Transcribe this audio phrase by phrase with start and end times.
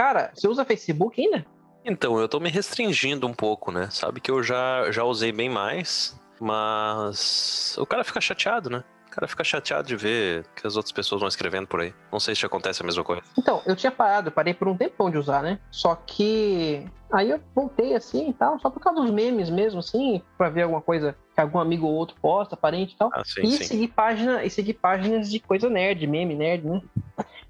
[0.00, 1.44] Cara, você usa Facebook ainda?
[1.84, 3.88] Então, eu tô me restringindo um pouco, né?
[3.90, 8.82] Sabe que eu já, já usei bem mais, mas o cara fica chateado, né?
[9.06, 11.92] O cara fica chateado de ver que as outras pessoas vão escrevendo por aí.
[12.10, 13.20] Não sei se acontece a mesma coisa.
[13.36, 15.58] Então, eu tinha parado, eu parei por um tempão de usar, né?
[15.70, 20.22] Só que aí eu voltei assim e tal, só por causa dos memes mesmo, assim,
[20.38, 23.10] pra ver alguma coisa que algum amigo ou outro posta, parente e tal.
[23.12, 23.64] Ah, sim, e sim.
[23.64, 26.80] seguir página, e seguir páginas de coisa nerd, meme nerd, né?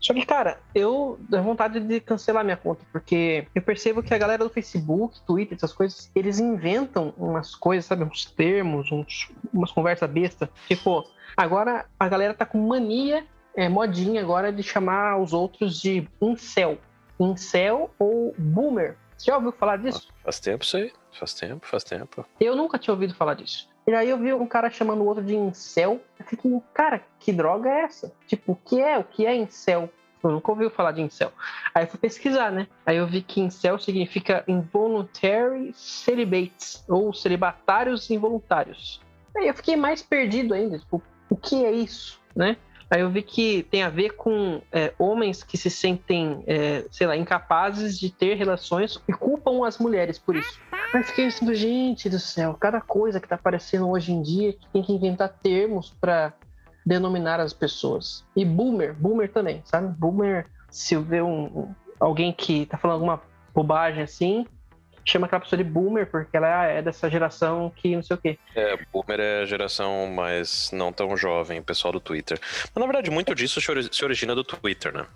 [0.00, 4.19] Só que, cara, eu dou vontade de cancelar minha conta, porque eu percebo que a
[4.19, 9.70] galera do Facebook, Twitter, essas coisas, eles inventam umas coisas, sabe, uns termos, uns, umas
[9.70, 10.48] conversas besta.
[10.66, 11.05] Tipo,
[11.36, 16.78] agora a galera tá com mania, é, modinha agora de chamar os outros de incel.
[17.19, 18.97] Incel ou boomer.
[19.19, 20.09] Você já ouviu falar disso?
[20.25, 20.91] Faz tempo isso aí.
[21.12, 22.25] Faz tempo, faz tempo.
[22.41, 23.69] Eu nunca tinha ouvido falar disso.
[23.87, 26.01] E aí eu vi um cara chamando o outro de incel.
[26.19, 28.12] Eu fiquei, cara, que droga é essa?
[28.27, 28.98] Tipo, o que é?
[28.98, 29.91] O que é incel?
[30.23, 31.33] Eu nunca ouvi falar de incel.
[31.75, 32.66] Aí eu fui pesquisar, né?
[32.84, 39.00] Aí eu vi que incel significa involuntary celibates, ou celibatários involuntários.
[39.37, 42.56] Aí eu fiquei mais perdido ainda, tipo, o que é isso, né?
[42.91, 47.06] Aí eu vi que tem a ver com é, homens que se sentem, é, sei
[47.06, 50.61] lá, incapazes de ter relações e culpam as mulheres por isso.
[50.92, 54.83] Aí fiquei assim, gente do céu, cada coisa que tá aparecendo hoje em dia tem
[54.83, 56.32] que inventar termos para
[56.84, 58.24] denominar as pessoas.
[58.34, 59.97] E boomer, boomer também, sabe?
[59.97, 63.22] Boomer, se eu ver um- alguém que tá falando alguma
[63.55, 64.47] bobagem assim,
[65.05, 68.39] chama aquela pessoa de boomer porque ela é dessa geração que não sei o quê.
[68.55, 72.39] É, boomer é a geração mais não tão jovem, pessoal do Twitter.
[72.41, 75.06] Mas na verdade, muito disso se ori- se origina do Twitter, né?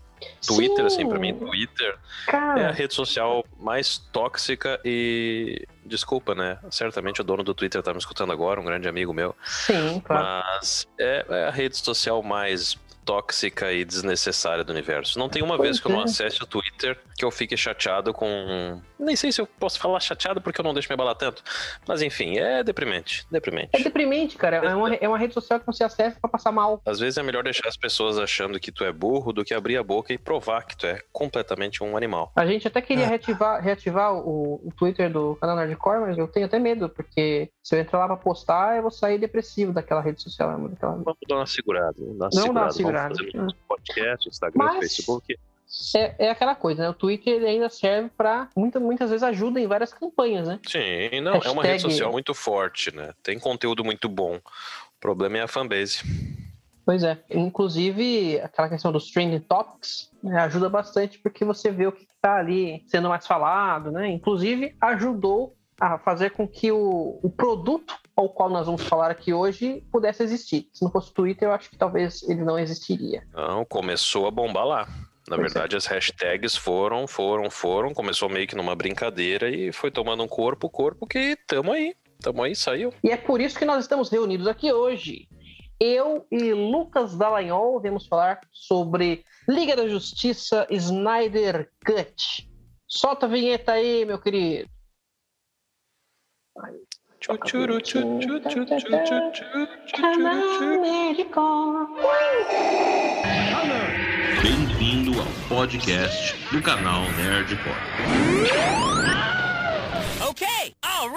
[0.46, 1.92] Twitter, assim, pra mim, Sim, Twitter é
[2.28, 5.66] a Cara, rede social mais tóxica e.
[5.84, 6.58] Desculpa, né?
[6.70, 9.36] Certamente o dono do Twitter tá me escutando agora, um grande amigo meu.
[9.44, 10.24] sim, claro.
[10.24, 15.18] Mas é, é a rede social mais tóxica e desnecessária do universo.
[15.18, 16.04] Não tem uma vez que eu não é.
[16.04, 18.80] acesse o Twitter que eu fique chateado com.
[18.98, 21.42] Nem sei se eu posso falar chateado porque eu não deixo me abalar tanto.
[21.86, 23.26] Mas enfim, é deprimente.
[23.30, 23.70] Deprimente.
[23.72, 24.56] É deprimente, cara.
[24.56, 26.80] É uma, é uma rede social que você acessa pra passar mal.
[26.86, 29.76] Às vezes é melhor deixar as pessoas achando que tu é burro do que abrir
[29.76, 32.32] a boca e provar que tu é completamente um animal.
[32.34, 32.82] A gente até Ah.
[32.82, 37.50] queria reativar, reativar o, o Twitter do canal Nerdcore, mas eu tenho até medo, porque
[37.62, 40.58] se eu entrar lá pra postar, eu vou sair depressivo daquela rede social.
[40.58, 40.92] né, Daquela...
[40.92, 41.94] Vamos dar uma segurada.
[41.98, 42.93] Vamos dar uma Não dá uma segurada.
[43.34, 45.38] Um podcast, Instagram, Mas- Facebook.
[45.96, 46.88] É, é aquela coisa, né?
[46.90, 50.60] O Twitter ainda serve pra muita, muitas vezes ajuda em várias campanhas, né?
[50.68, 53.12] Sim, não, é uma Hashtag- rede social muito forte, né?
[53.24, 54.36] Tem conteúdo muito bom.
[54.36, 56.02] O problema é a fanbase.
[56.86, 57.18] Pois é.
[57.30, 62.36] Inclusive, aquela questão dos trending topics né, ajuda bastante porque você vê o que está
[62.36, 64.06] ali sendo mais falado, né?
[64.08, 69.32] Inclusive, ajudou a fazer com que o, o produto ao qual nós vamos falar aqui
[69.32, 70.68] hoje pudesse existir.
[70.72, 73.26] Se não fosse o Twitter, eu acho que talvez ele não existiria.
[73.32, 74.88] Não, começou a bombar lá.
[75.28, 75.54] Na Pois é.
[75.54, 77.94] verdade, as hashtags foram, foram, foram.
[77.94, 81.94] Começou meio que numa brincadeira e foi tomando um corpo, corpo que tamo aí.
[82.20, 82.92] Tamo aí, saiu.
[83.02, 85.26] E é por isso que nós estamos reunidos aqui hoje.
[85.80, 92.48] Eu e Lucas Dallagnol vamos falar sobre Liga da Justiça Snyder Cut.
[92.86, 94.68] Solta a vinheta aí, meu querido.
[99.92, 100.80] Canal tchu.
[100.80, 101.88] Nerdcore.
[104.40, 107.74] Bem-vindo ao podcast do canal Nerdcore.
[110.30, 111.10] Okay, all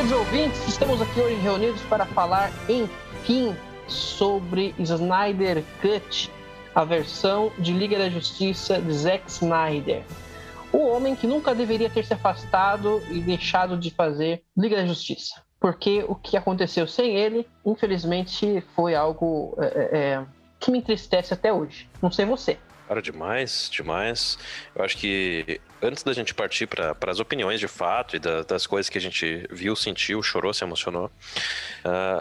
[0.00, 3.54] queridos ouvintes, estamos aqui hoje reunidos para falar, enfim,
[3.86, 6.32] sobre Snyder Cut,
[6.74, 10.02] a versão de Liga da Justiça de Zack Snyder.
[10.72, 15.42] O homem que nunca deveria ter se afastado e deixado de fazer Liga da Justiça.
[15.60, 20.24] Porque o que aconteceu sem ele, infelizmente, foi algo é, é, é,
[20.58, 21.90] que me entristece até hoje.
[22.00, 22.56] Não sei você.
[22.88, 24.38] Cara, demais, demais.
[24.74, 28.66] Eu acho que antes da gente partir para as opiniões de fato e da- das
[28.66, 31.10] coisas que a gente viu, sentiu, chorou, se emocionou,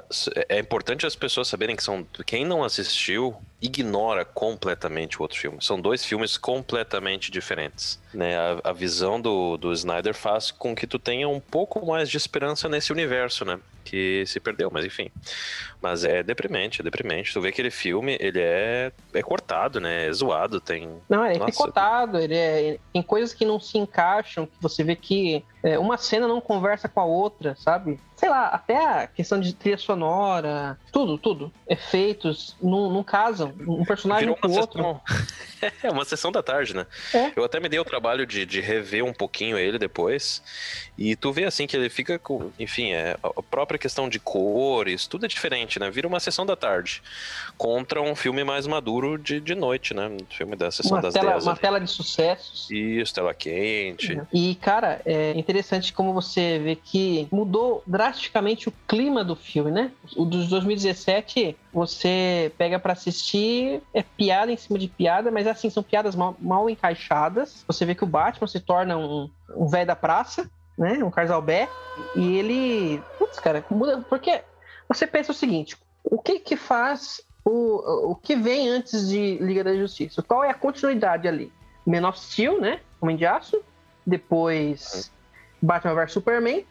[0.09, 5.37] s- é importante as pessoas saberem que são quem não assistiu ignora completamente o outro
[5.37, 5.57] filme.
[5.61, 7.99] São dois filmes completamente diferentes.
[8.13, 8.37] Né?
[8.37, 12.15] A, a visão do, do Snyder faz com que tu tenha um pouco mais de
[12.15, 13.59] esperança nesse universo, né?
[13.83, 15.09] Que se perdeu, mas enfim.
[15.81, 17.33] Mas é deprimente, é deprimente.
[17.33, 20.07] Tu vê aquele filme, ele é, é cortado, né?
[20.07, 24.45] É zoado, tem Não, ele é picotado, ele é, tem coisas que não se encaixam,
[24.45, 27.99] que você vê que É, uma cena não conversa com a outra, sabe?
[28.15, 31.51] Sei lá, até a questão de trilha sonora, tudo, tudo.
[31.67, 33.53] Efeitos, não, não casam.
[33.67, 35.01] Um personagem com o outro.
[35.83, 36.85] É, uma sessão da tarde, né?
[37.13, 37.33] É.
[37.35, 40.41] Eu até me dei o trabalho de, de rever um pouquinho ele depois.
[40.97, 42.49] E tu vê assim que ele fica com.
[42.57, 45.89] Enfim, é, a própria questão de cores, tudo é diferente, né?
[45.91, 47.01] Vira uma sessão da tarde.
[47.57, 50.07] Contra um filme mais maduro de, de noite, né?
[50.07, 51.43] Um filme da sessão Uma das tela, 10.
[51.43, 52.69] uma tela de sucessos.
[52.71, 54.21] Isso, tela quente.
[54.33, 59.91] E, cara, é interessante como você vê que mudou drasticamente o clima do filme, né?
[60.15, 65.69] O dos 2017, você pega pra assistir, é piada em cima de piada, mas assim,
[65.71, 67.63] são piadas mal, mal encaixadas.
[67.65, 70.47] Você vê que o Batman se torna um, um velho da praça,
[70.77, 71.03] né?
[71.03, 71.67] Um Carzalbé.
[72.15, 73.01] E ele.
[73.17, 74.05] Putz, cara, muda.
[74.07, 74.43] Porque
[74.87, 77.21] você pensa o seguinte: o que que faz.
[77.43, 80.21] O, o que vem antes de Liga da Justiça?
[80.21, 81.51] Qual é a continuidade ali?
[81.87, 82.81] Man of Steel, né?
[83.01, 83.59] Homem de Aço.
[84.05, 85.11] Depois
[85.61, 86.65] Batman vs Superman.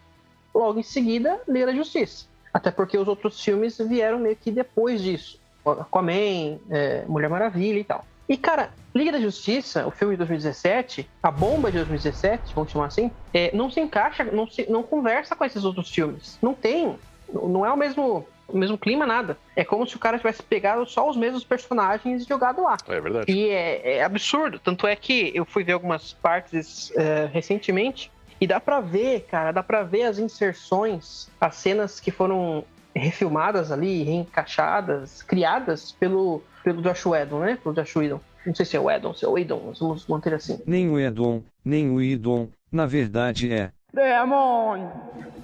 [0.54, 2.26] Logo em seguida, Liga da Justiça.
[2.52, 5.38] Até porque os outros filmes vieram meio que depois disso.
[5.64, 8.04] Aquaman, é, Mulher Maravilha e tal.
[8.28, 12.86] E, cara, Liga da Justiça, o filme de 2017, a bomba de 2017, vamos chamar
[12.86, 16.38] assim, é, não se encaixa, não, se, não conversa com esses outros filmes.
[16.42, 16.98] Não tem.
[17.32, 19.38] Não é o mesmo, o mesmo clima, nada.
[19.56, 22.76] É como se o cara tivesse pegado só os mesmos personagens e jogado lá.
[22.86, 23.32] É verdade.
[23.32, 24.58] E é, é absurdo.
[24.58, 29.52] Tanto é que eu fui ver algumas partes é, recentemente e dá pra ver, cara,
[29.52, 32.64] dá pra ver as inserções, as cenas que foram
[32.94, 37.58] refilmadas ali, reencaixadas, criadas pelo, pelo Josh Whedon, né?
[37.62, 38.20] Pelo Josh Whedon.
[38.46, 40.60] Não sei se é o Whedon, se é o Whedon, vamos manter assim.
[40.66, 43.70] Nem o Edon, nem o Idon, na verdade é.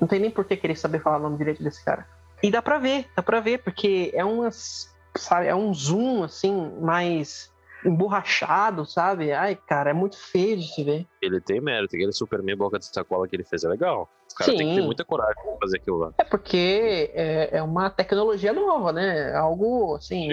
[0.01, 2.07] Não tem nem por que querer saber falar o nome direito desse cara.
[2.43, 4.93] E dá pra ver, dá pra ver, porque é umas.
[5.17, 7.51] Sabe, é um zoom assim, mais
[7.85, 9.33] emborrachado, sabe?
[9.33, 11.07] Ai, cara, é muito feio de se ver.
[11.21, 14.09] Ele tem mérito, aquele Superman boca de sacola que ele fez é legal.
[14.33, 14.87] O cara tem que ter Sim.
[14.87, 16.13] muita coragem pra fazer aquilo lá.
[16.19, 19.33] É porque é, é uma tecnologia nova, né?
[19.35, 20.31] Algo assim.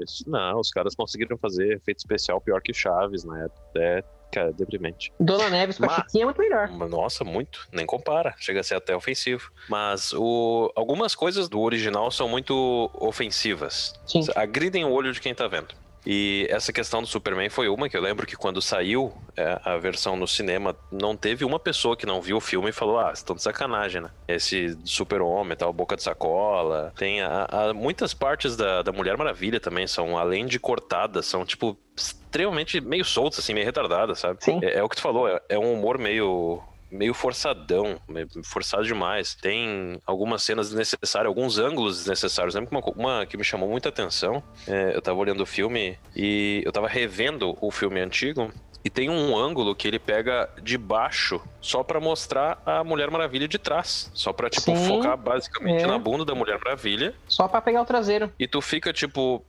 [0.00, 0.28] Isso.
[0.28, 3.46] Não, os caras conseguiram fazer efeito especial pior que o Chaves, né?
[3.76, 4.02] É,
[4.32, 5.12] cara, deprimente.
[5.20, 6.68] Dona Neves com a Chiquinha é muito melhor.
[6.70, 7.68] Nossa, muito.
[7.70, 8.34] Nem compara.
[8.38, 9.52] Chega a ser até ofensivo.
[9.68, 10.72] Mas o...
[10.74, 13.94] algumas coisas do original são muito ofensivas.
[14.04, 14.22] Sim.
[14.34, 15.81] Agridem o olho de quem tá vendo.
[16.04, 19.76] E essa questão do Superman foi uma que eu lembro que quando saiu é, a
[19.76, 23.12] versão no cinema, não teve uma pessoa que não viu o filme e falou: Ah,
[23.12, 24.10] estão de sacanagem, né?
[24.26, 26.92] Esse super-homem, tal, boca de sacola.
[26.96, 31.44] Tem a- a- muitas partes da, da Mulher Maravilha também são, além de cortadas, são
[31.44, 34.42] tipo extremamente meio soltas, assim, meio retardadas, sabe?
[34.42, 34.58] Sim.
[34.62, 36.60] É, é o que tu falou, é, é um humor meio
[36.92, 39.34] meio forçadão, meio forçado demais.
[39.34, 42.54] Tem algumas cenas desnecessárias, alguns ângulos desnecessários.
[42.54, 45.98] Lembro que uma, uma que me chamou muita atenção, é, eu tava olhando o filme
[46.14, 48.52] e eu tava revendo o filme antigo
[48.84, 53.46] e tem um ângulo que ele pega de baixo só pra mostrar a Mulher Maravilha
[53.46, 55.86] de trás, só pra tipo Sim, focar basicamente é.
[55.86, 58.32] na bunda da Mulher Maravilha Só pra pegar o traseiro.
[58.38, 59.44] e tu fica tipo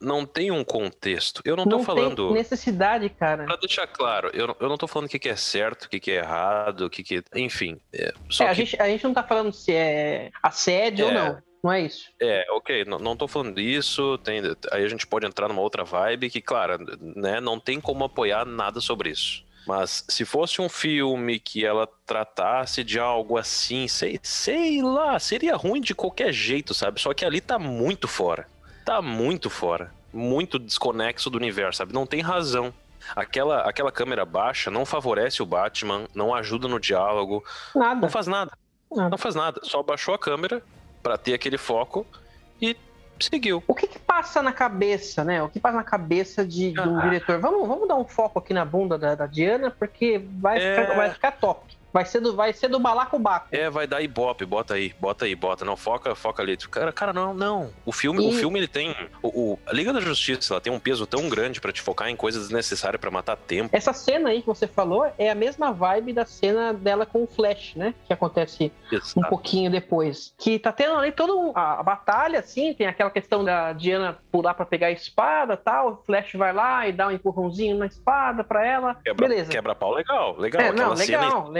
[0.00, 1.42] não tem um contexto.
[1.44, 3.44] Eu não tô Não falando tem necessidade, cara.
[3.44, 5.88] Pra deixar claro, eu, não- eu não tô falando o que, que é certo, o
[5.88, 7.22] que, que é errado, o que, que.
[7.34, 7.78] Enfim.
[7.92, 8.64] É, só É, a, que.
[8.64, 11.14] gente, a gente não tá falando se é assédio ou É.
[11.14, 11.42] não.
[11.62, 12.06] Não é isso.
[12.18, 14.16] É, ok, não, não tô falando isso.
[14.24, 14.40] Tem,
[14.72, 18.46] aí a gente pode entrar numa outra vibe que, claro, né, não tem como apoiar
[18.46, 19.44] nada sobre isso.
[19.66, 25.54] Mas se fosse um filme que ela tratasse de algo assim, sei, sei lá, seria
[25.54, 26.98] ruim de qualquer jeito, sabe?
[26.98, 28.48] Só que ali tá muito fora.
[28.86, 29.92] Tá muito fora.
[30.12, 31.92] Muito desconexo do universo, sabe?
[31.92, 32.72] Não tem razão.
[33.16, 37.42] Aquela, aquela câmera baixa não favorece o Batman, não ajuda no diálogo,
[37.74, 38.00] Nada.
[38.00, 38.52] não faz nada.
[38.90, 39.08] Nada.
[39.10, 39.60] Não faz nada.
[39.64, 40.62] Só baixou a câmera
[41.02, 42.06] pra ter aquele foco
[42.60, 42.76] e
[43.18, 43.62] seguiu.
[43.66, 45.42] O que que passa na cabeça, né?
[45.42, 47.02] O que passa na cabeça de, de um Ah.
[47.02, 47.38] diretor?
[47.40, 50.80] Vamos, vamos dar um foco aqui na bunda da, da Diana, porque vai, É.
[50.82, 51.76] ficar, vai ficar top.
[51.92, 53.48] Vai ser do, vai ser do balacobaco.
[53.50, 55.64] É, vai dar ibope, bota aí, bota aí, bota.
[55.64, 56.56] Não, foca, foca ali.
[56.56, 57.70] Cara, cara, não, não.
[57.84, 58.94] O filme, o E- filme ele tem.
[59.22, 62.08] O, o- a Liga da Justiça ela tem um peso tão grande pra te focar
[62.08, 63.70] em coisas desnecessárias pra matar tempo.
[63.74, 67.26] Essa cena aí que você falou é a mesma vibe da cena dela com o
[67.26, 67.94] Flash, né?
[68.06, 69.28] Que acontece um Exato.
[69.28, 70.32] pouquinho depois.
[70.38, 74.18] Que tá tendo ali toda um- a, a batalha, assim, tem aquela questão da Diana
[74.30, 75.92] pular pra pegar a espada tal.
[75.92, 78.94] O Flash vai lá e dá um empurrãozinho na espada pra ela.
[79.04, 79.50] Quebra, Beleza.
[79.50, 80.62] quebra pau legal, legal.
[80.62, 81.50] é, Aquela não, cena legal,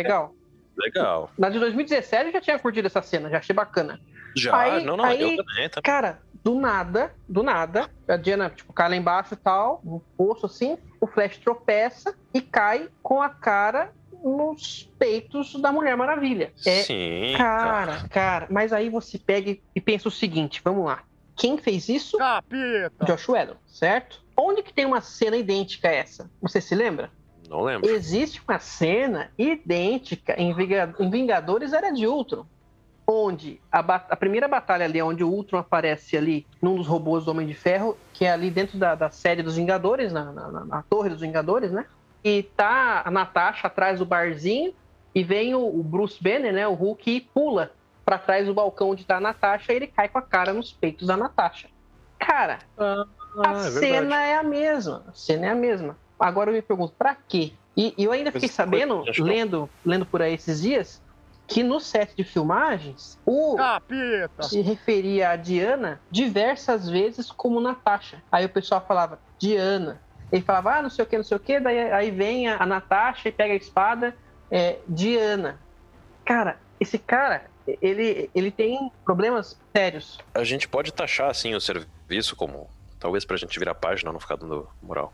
[0.80, 1.30] legal.
[1.38, 4.00] Na de 2017 eu já tinha curtido essa cena, já achei bacana.
[4.36, 5.82] Já, Aí- não, não, aí- eu também, tá?
[5.82, 10.46] Cara, do nada, do nada, a Diana, tipo, cai lá embaixo e tal, no poço
[10.46, 13.90] assim, o Flash tropeça e cai com a cara
[14.22, 16.52] nos peitos da Mulher Maravilha.
[16.66, 17.34] É, Sim.
[17.36, 21.02] cara, cara, mas aí você pega e pensa o seguinte, vamos lá.
[21.36, 22.18] Quem fez isso?
[22.18, 23.04] Capeta!
[23.06, 24.22] Josh Whedon, certo?
[24.36, 26.30] Onde que tem uma cena idêntica a essa?
[26.40, 27.10] Você se lembra?
[27.50, 27.90] Não lembro.
[27.90, 32.46] Existe uma cena idêntica em Vinga- em Vingadores Era de Ultron,
[33.06, 37.32] onde a, a primeira batalha ali, onde o Ultron aparece ali num dos robôs do
[37.32, 40.64] Homem de Ferro, que é ali dentro da, da série dos Vingadores, na, na- na-
[40.64, 41.86] na torre dos Vingadores, né?
[42.22, 44.72] E tá a Natasha atrás do barzinho,
[45.12, 47.72] e vem o, o Bruce Banner, né, o Hulk, e pula
[48.04, 50.72] pra trás do balcão onde tá a Natasha, e ele cai com a cara nos
[50.72, 51.68] peitos da Natasha.
[52.16, 53.72] Cara, a Ah, é verdade.
[53.80, 55.04] cena é a mesma.
[55.08, 55.96] A cena é a mesma.
[56.20, 57.52] Agora eu me pergunto, pra quê?
[57.76, 61.00] E, e eu ainda fiquei sabendo, lendo, lendo por aí esses dias,
[61.46, 64.42] que no set de filmagens, o Capeta!
[64.42, 68.22] se referia a Diana diversas vezes como Natasha.
[68.30, 70.00] Aí o pessoal falava, Diana.
[70.30, 72.62] Ele falava, ah, não sei o que, não sei o que, daí aí vem a,
[72.62, 74.16] a Natasha e pega a espada,
[74.48, 75.58] é, Diana.
[76.24, 80.18] Cara, esse cara, ele, ele tem problemas sérios.
[80.34, 82.68] A gente pode taxar, assim, o serviço como...
[83.00, 85.12] Talvez pra gente virar a página, não ficar dando moral.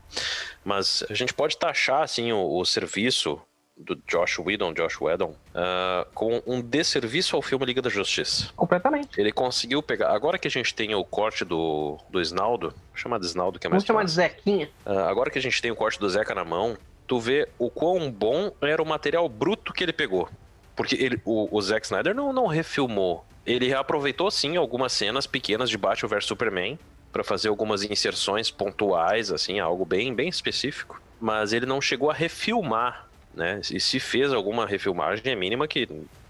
[0.65, 3.41] Mas a gente pode taxar, assim, o, o serviço
[3.77, 8.51] do Josh Whedon, Josh Whedon, ah, com um desserviço ao filme Liga da Justiça.
[8.57, 9.21] Completamente.
[9.21, 10.11] Ele conseguiu pegar...
[10.11, 13.71] Agora que a gente tem o corte do, do Snaldo, chamar de Snaldo que é
[13.71, 14.11] mais Vamos chamar de.
[14.11, 14.71] Zequinha.
[14.85, 16.77] Ah, agora que a gente tem o corte do Zeca na mão,
[17.07, 20.29] tu vê o quão bom era o material bruto que ele pegou.
[20.75, 23.25] Porque ele, o, o Zack Snyder não, não refilmou.
[23.47, 26.79] Ele reaproveitou, sim, algumas cenas pequenas de Batman vs Superman
[27.17, 31.01] para fazer algumas inserções pontuais, assim, algo bem, bem específico.
[31.19, 33.59] Mas ele não chegou a refilmar, né?
[33.73, 35.89] E se fez alguma refilmagem, é mínima que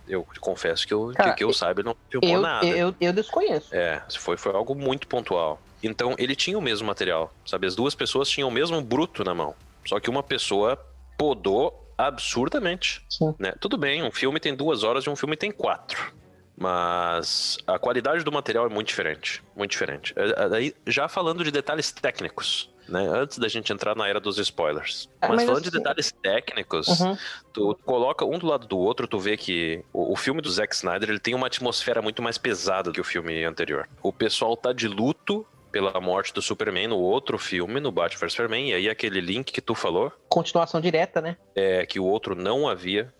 [0.08, 2.64] eu confesso que eu, Cara, que, eu saiba, ele não filmou Eu, nada.
[2.64, 3.74] eu, eu desconheço.
[3.74, 5.60] É, foi, foi algo muito pontual.
[5.82, 7.66] Então, ele tinha o mesmo material, sabe?
[7.66, 9.56] As duas pessoas tinham o mesmo bruto na mão.
[9.84, 10.78] Só que uma pessoa
[11.18, 13.04] podou absurdamente.
[13.40, 13.52] Né?
[13.58, 16.14] Tudo bem, um filme tem duas horas e um filme tem quatro.
[16.56, 19.42] Mas a qualidade do material é muito diferente.
[19.54, 20.14] Muito diferente.
[20.16, 23.06] É, Aí, já falando de detalhes técnicos, né?
[23.08, 25.08] Antes da gente entrar na era dos spoilers.
[25.20, 27.16] Ah, Mas, mas falando de assim- detalhes técnicos, Uhum.
[27.52, 30.74] tu coloca um do lado do outro, tu vê que o, o filme do Zack
[30.74, 33.88] Snyder ele tem uma atmosfera muito mais pesada do que o filme anterior.
[34.02, 38.32] O pessoal tá de luto pela morte do Superman no outro filme, no Batman vs
[38.32, 41.36] Superman, e aí aquele link que tu falou, Continuação direta, né?
[41.54, 43.12] é que o outro não havia.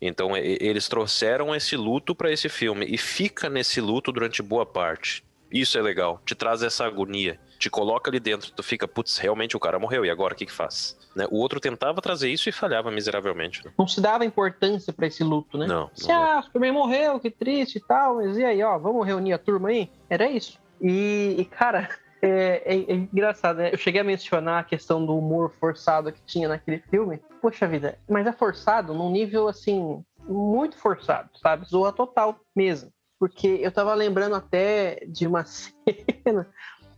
[0.00, 5.24] Então eles trouxeram esse luto pra esse filme e fica nesse luto durante boa parte.
[5.50, 9.56] Isso é legal, te traz essa agonia, te coloca ali dentro, tu fica, putz, realmente
[9.56, 10.98] o cara morreu, e agora o que que faz?
[11.14, 11.24] Né?
[11.30, 13.64] O outro tentava trazer isso e falhava miseravelmente.
[13.64, 13.72] né?
[13.78, 15.66] Não se dava importância pra esse luto, né?
[15.66, 19.06] Não, Se, não ah, Superman morreu, que triste e tal, mas e aí, ó, vamos
[19.06, 19.88] reunir a turma aí?
[20.10, 20.58] Era isso.
[20.80, 21.88] E, e, cara,
[22.22, 23.70] é, é- é engraçado, né?
[23.72, 27.20] Eu cheguei a mencionar a questão do humor forçado que tinha naquele filme.
[27.40, 31.66] Poxa vida, mas é forçado num nível, assim, muito forçado, sabe?
[31.66, 32.90] Zoa total mesmo.
[33.18, 36.46] Porque eu tava lembrando até de uma cena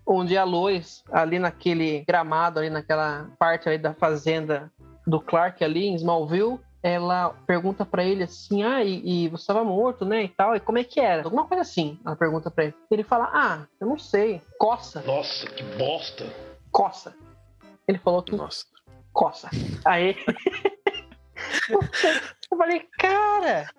[0.06, 4.72] onde a Lois, ali naquele gramado, ali naquela parte ali da fazenda
[5.06, 9.64] do Clark ali em Smallville, ela pergunta pra ele assim, ah, e, e você estava
[9.64, 11.24] morto, né, e tal, e como é que era?
[11.24, 12.74] Alguma coisa assim, ela pergunta pra ele.
[12.90, 16.24] Ele fala, ah, eu não sei, coça, Nossa, que bosta.
[16.70, 17.14] coça.
[17.86, 18.66] Ele falou que Nossa.
[19.12, 19.48] coça.
[19.84, 20.14] Aí.
[21.70, 23.70] eu falei, cara,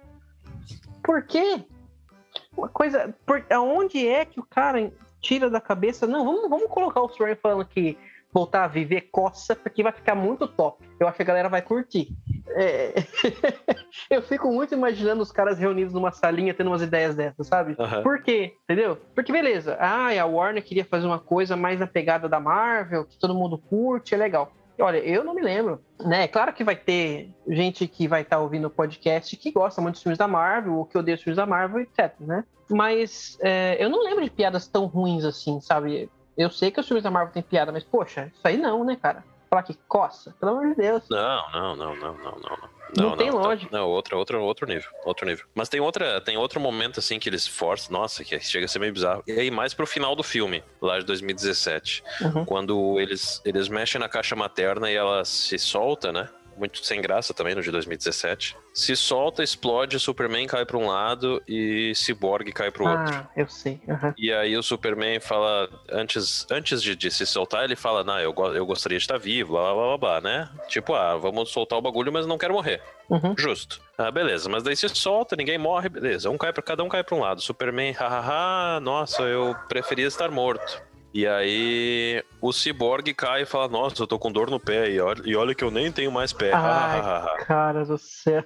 [1.04, 1.64] por quê?
[2.58, 3.14] Uma coisa.
[3.26, 4.92] Por, aonde é que o cara
[5.22, 6.08] tira da cabeça?
[6.08, 7.98] Não, vamos, vamos colocar o Superman falando que
[8.34, 10.84] voltar a viver coça, porque vai ficar muito top.
[11.00, 12.16] Eu acho que a galera vai curtir.
[12.52, 12.94] É,
[14.10, 17.76] eu fico muito imaginando os caras reunidos numa salinha tendo umas ideias dessas, sabe?
[17.78, 18.04] Aham.
[18.04, 18.54] Por quê?
[18.64, 18.98] Entendeu?
[19.14, 23.20] Porque beleza, ah, a Warner queria fazer uma coisa mais na pegada da Marvel, que
[23.20, 24.52] todo mundo curte, é legal.
[24.82, 26.24] Olha, eu não me lembro, né?
[26.24, 29.96] É claro que vai ter gente que vai estar ouvindo o podcast que gosta muito
[29.96, 32.46] dos filmes da Marvel, ou que odeia os filmes da Marvel, etc, né?
[32.70, 36.10] Mas é, eu não lembro de piadas tão ruins assim, sabe?
[36.38, 38.96] Eu sei que os filmes da Marvel têm piada, mas poxa, isso aí não, né,
[38.96, 39.24] cara?
[39.50, 41.04] Falar que coça, pelo amor de Deus.
[41.10, 42.80] Não, não, não, não, não, não.
[42.98, 43.70] Não tem lógica.
[43.76, 45.46] Não, outro, outro, outro nível, outro nível.
[45.54, 48.80] Mas tem outra, tem outro momento assim que eles forçam, nossa, que chega a ser
[48.80, 49.24] meio bizarro.
[49.28, 52.46] E aí mais pro final do filme, lá de 2017, Uhum.
[52.46, 56.30] quando eles eles mexem na caixa materna e ela se solta, né?
[56.60, 58.56] Muito sem graça também no de 2017.
[58.74, 63.16] Se solta, explode, Superman cai pra um lado e Cyborg cai pro outro.
[63.16, 63.80] Ah, eu sei.
[63.88, 64.14] aham.
[64.18, 68.34] E aí o Superman fala, antes, antes de, de se soltar, ele fala, não, eu,
[68.54, 70.50] eu gostaria de estar vivo, blá, blá, blá, blá, né?
[70.68, 72.82] Tipo, ah, vamos soltar o bagulho, mas não quero morrer.
[73.10, 73.34] Uhum.
[73.38, 73.82] Justo.
[73.98, 76.30] Ah, beleza, mas daí se solta, ninguém morre, beleza.
[76.30, 77.42] Um cai pra, cada um cai pra um lado.
[77.42, 80.82] Superman, hahaha, nossa, eu preferia estar morto.
[81.14, 85.00] E aí o Cyborg cai e fala, nossa, eu tô com dor no pé, e
[85.00, 86.52] olha, e olha que eu nem tenho mais pé.
[86.54, 87.02] Ai,
[87.46, 88.44] cara do céu.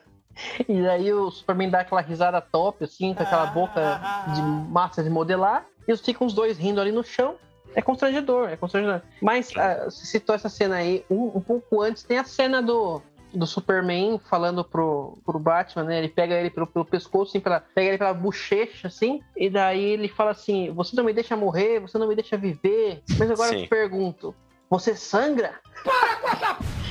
[0.67, 4.01] E aí o Superman dá aquela risada top, assim, com aquela boca
[4.33, 5.65] de massa de modelar.
[5.87, 7.35] E ficam os dois rindo ali no chão.
[7.75, 9.01] É constrangedor, é constrangedor.
[9.21, 9.51] Mas
[9.85, 13.01] você citou essa cena aí, um, um pouco antes tem a cena do,
[13.33, 15.97] do Superman falando pro, pro Batman, né?
[15.97, 19.83] Ele pega ele pelo, pelo pescoço, assim, pela, pega ele pela bochecha, assim, e daí
[19.83, 23.03] ele fala assim: Você não me deixa morrer, você não me deixa viver.
[23.17, 23.63] Mas agora eu Sim.
[23.63, 24.35] te pergunto:
[24.69, 25.59] Você sangra?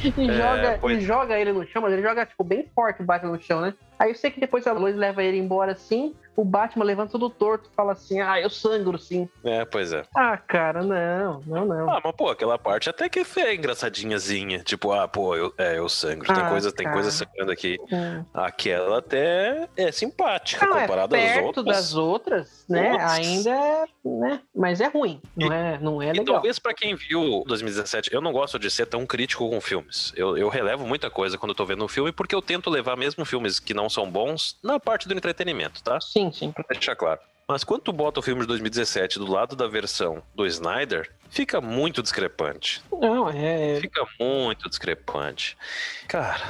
[0.04, 3.02] E, É, joga, pois- e joga ele no chão, mas ele joga tipo, bem forte
[3.02, 3.74] o Batman no chão, né?
[3.98, 7.30] Aí eu sei que depois a Lois leva ele embora assim, o Batman levanta todo
[7.30, 9.28] torto e fala assim: Ah, eu sangro sim.
[9.44, 10.02] É, pois é.
[10.16, 11.90] Ah, cara, não, não, não.
[11.90, 14.58] Ah, mas pô, aquela parte até que é engraçadinhazinha.
[14.60, 16.26] Tipo, ah, pô, eu, é, eu sangro.
[16.34, 16.94] Tem Ah, coisa, tem cara.
[16.94, 17.76] coisa sangrando aqui.
[17.92, 18.24] Hum.
[18.34, 21.64] Aquela até é simpática é comparada às perto outras.
[21.66, 22.92] das outras, né?
[22.92, 23.14] Nossa.
[23.14, 24.40] Ainda é, né?
[24.54, 26.34] Mas é ruim, não é, não é E legal.
[26.34, 29.60] talvez pra quem viu 2017, eu não gosto de ser tão crítico com
[29.92, 30.12] filmes.
[30.16, 32.96] Eu, eu relevo muita coisa quando eu tô vendo um filme, porque eu tento levar
[32.96, 36.00] mesmo filmes que não são bons na parte do entretenimento, tá?
[36.00, 36.50] Sim, sim.
[36.50, 37.20] Pra deixar claro.
[37.46, 41.60] Mas quando tu bota o filme de 2017 do lado da versão do Snyder, fica
[41.60, 42.80] muito discrepante.
[42.90, 43.78] Não, é.
[43.80, 45.56] Fica muito discrepante.
[46.08, 46.40] Cara,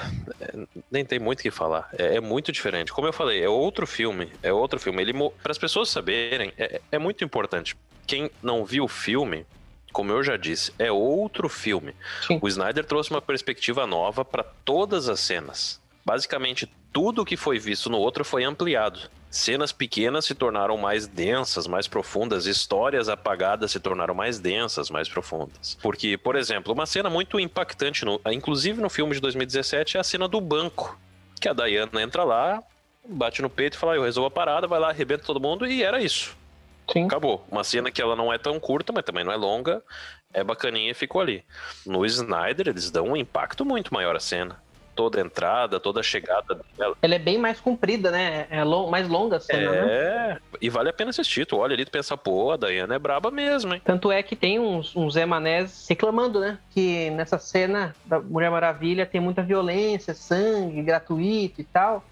[0.40, 0.52] é,
[0.90, 1.88] nem tem muito o que falar.
[1.98, 2.92] É, é muito diferente.
[2.92, 4.30] Como eu falei, é outro filme.
[4.42, 5.02] É outro filme.
[5.02, 7.74] Ele para as pessoas saberem, é, é muito importante.
[8.06, 9.46] Quem não viu o filme,
[9.92, 11.94] como eu já disse, é outro filme.
[12.26, 12.38] Sim.
[12.42, 15.80] O Snyder trouxe uma perspectiva nova para todas as cenas.
[16.04, 18.98] Basicamente, tudo que foi visto no outro foi ampliado.
[19.30, 25.08] Cenas pequenas se tornaram mais densas, mais profundas, histórias apagadas se tornaram mais densas, mais
[25.08, 25.78] profundas.
[25.80, 30.04] Porque, por exemplo, uma cena muito impactante, no- inclusive no filme de 2017, é a
[30.04, 30.98] cena do banco.
[31.40, 32.62] Que a Diana entra lá,
[33.08, 35.66] bate no peito e fala: "Ah, Eu resolvo a parada, vai lá, arrebenta todo mundo,
[35.66, 36.36] e era isso.
[36.90, 37.04] Sim.
[37.06, 37.46] Acabou.
[37.50, 39.82] Uma cena que ela não é tão curta, mas também não é longa,
[40.32, 41.44] é bacaninha e ficou ali.
[41.86, 44.60] No Snyder, eles dão um impacto muito maior à cena.
[44.94, 46.94] Toda a entrada, toda a chegada dela.
[47.00, 48.46] Ela é bem mais comprida, né?
[48.50, 49.86] É lo- mais longa a cena, né?
[49.90, 51.46] É, e vale a pena assistir.
[51.46, 53.80] Tu olha ali e tu pensa, pô, a Diana é braba mesmo, hein?
[53.82, 56.58] Tanto é que tem uns, uns Zé Manés reclamando, né?
[56.72, 62.04] Que nessa cena da Mulher Maravilha tem muita violência, sangue gratuito e tal.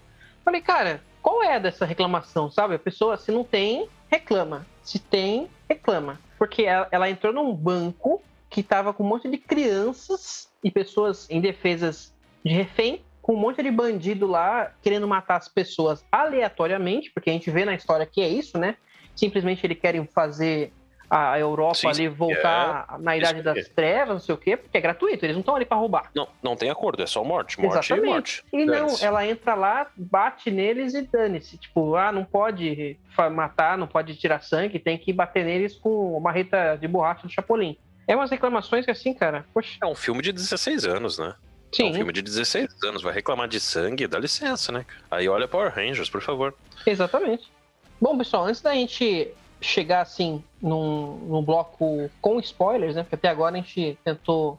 [0.43, 2.73] Falei, cara, qual é dessa reclamação, sabe?
[2.73, 4.65] A pessoa, se não tem, reclama.
[4.83, 6.19] Se tem, reclama.
[6.37, 11.29] Porque ela, ela entrou num banco que tava com um monte de crianças e pessoas
[11.29, 17.29] indefesas de refém, com um monte de bandido lá querendo matar as pessoas aleatoriamente, porque
[17.29, 18.75] a gente vê na história que é isso, né?
[19.15, 20.73] Simplesmente eles querem fazer
[21.11, 23.67] a Europa Sim, ali voltar na Idade das.
[23.67, 26.09] Trevas, não sei o quê, porque é gratuito, eles não estão ali pra roubar.
[26.15, 28.43] Não, não tem acordo, é só morte, morte e morte.
[28.53, 31.57] E não, ela entra lá, bate neles e dane-se.
[31.57, 32.97] Tipo, ah, não pode
[33.33, 37.29] matar, não pode tirar sangue, tem que bater neles com uma reta de borracha do
[37.29, 37.77] Chapolin.
[38.07, 41.35] É umas reclamações que assim, cara, poxa, É um filme de 16 anos, né?
[41.73, 44.85] É sim, um filme de 16 anos, vai reclamar de sangue, dá licença, né?
[45.09, 46.55] Aí olha Power Rangers, por favor.
[46.85, 47.51] exatamente.
[47.99, 53.03] Bom, pessoal, antes da gente chegar assim num, num bloco com spoilers, né?
[53.03, 54.57] Porque até agora a gente tentou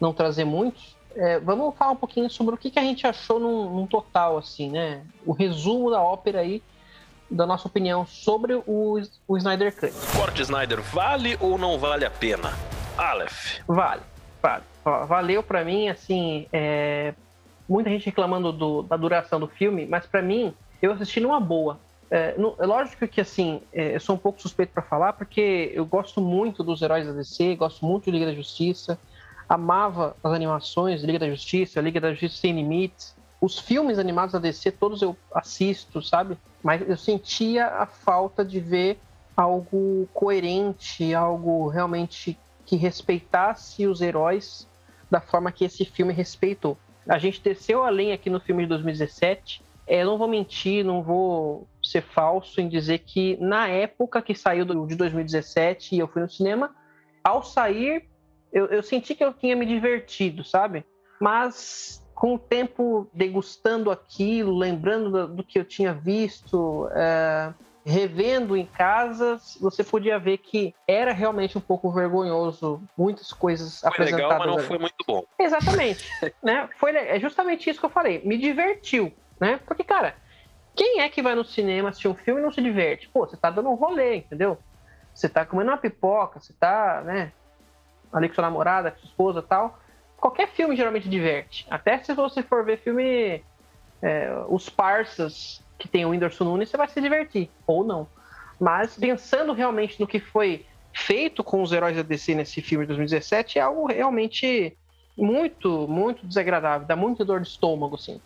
[0.00, 0.94] não trazer muitos.
[1.16, 4.38] é, vamos falar um pouquinho sobre o que, que a gente achou num, num total,
[4.38, 5.02] assim, né?
[5.24, 6.62] O resumo da ópera aí,
[7.30, 9.92] da nossa opinião sobre o, o Snyder Cut.
[10.16, 12.52] Corte Snyder, vale ou não vale a pena?
[12.96, 13.58] Aleph.
[13.66, 14.02] Vale,
[14.40, 14.62] vale.
[14.84, 17.14] Ó, Valeu pra mim, assim, é,
[17.68, 21.80] muita gente reclamando do- da duração do filme, mas pra mim, eu assisti numa boa.
[22.10, 25.84] É, é lógico que, assim, é, eu sou um pouco suspeito pra falar, porque eu
[25.84, 28.98] gosto muito dos heróis da DC, gosto muito de Liga da Justiça,
[29.48, 33.16] amava as animações Liga da Justiça, Liga da Justiça Sem Limites.
[33.40, 36.38] Os filmes animados da DC, todos eu assisto, sabe?
[36.62, 38.98] Mas eu sentia a falta de ver
[39.36, 44.66] algo coerente, algo realmente que respeitasse os heróis
[45.10, 46.76] da forma que esse filme respeitou.
[47.08, 49.62] A gente desceu além aqui no filme de 2017.
[49.86, 54.64] É, não vou mentir, não vou ser falso em dizer que na época que saiu
[54.64, 56.74] do- de 2017 e eu fui no cinema,
[57.22, 58.02] ao sair,
[58.52, 60.84] eu, eu senti que eu tinha me divertido, sabe?
[61.20, 67.52] Mas com o tempo degustando aquilo, lembrando do, do que eu tinha visto, é,
[67.84, 73.90] revendo em casa, você podia ver que era realmente um pouco vergonhoso muitas coisas Foi
[73.90, 74.24] apresentadas.
[74.24, 74.66] legal, mas não ali.
[74.66, 75.22] foi muito bom.
[75.38, 76.10] Exatamente,
[76.42, 76.68] né?
[76.78, 78.22] Foi é justamente isso que eu falei.
[78.24, 79.60] Me divertiu, né?
[79.66, 80.14] Porque cara,
[80.74, 83.08] quem é que vai no cinema assistir um filme e não se diverte?
[83.08, 84.58] Pô, você tá dando um rolê, entendeu?
[85.14, 87.32] Você tá comendo uma pipoca, você tá, né?
[88.12, 89.78] Ali com sua namorada, com sua esposa, tal.
[90.18, 91.66] Qualquer filme geralmente diverte.
[91.70, 93.42] Até se você for ver filme
[94.02, 98.06] é, os Parsas que tem o Whindersson Nunes, você vai se divertir ou não.
[98.58, 102.88] Mas pensando realmente no que foi feito com os heróis da DC nesse filme de
[102.88, 104.76] 2017 é algo realmente
[105.16, 108.20] muito, muito desagradável, dá muita dor de estômago, assim.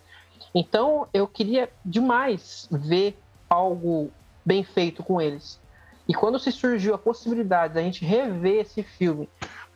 [0.53, 3.17] Então, eu queria demais ver
[3.49, 4.11] algo
[4.45, 5.59] bem feito com eles.
[6.07, 9.29] E quando se surgiu a possibilidade da gente rever esse filme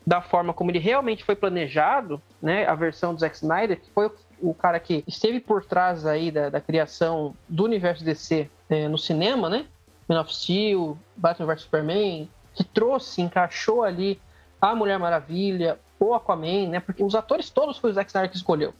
[0.06, 4.12] da forma como ele realmente foi planejado, né, a versão do Zack Snyder, que foi
[4.40, 8.98] o cara que esteve por trás aí da, da criação do universo DC é, no
[8.98, 9.66] cinema, né?
[10.08, 14.22] Man of Steel, Batman vs Superman, que trouxe, encaixou ali
[14.62, 16.80] a Mulher Maravilha, o Aquaman, né?
[16.80, 18.74] Porque os atores todos foi o Zack Snyder que escolheu.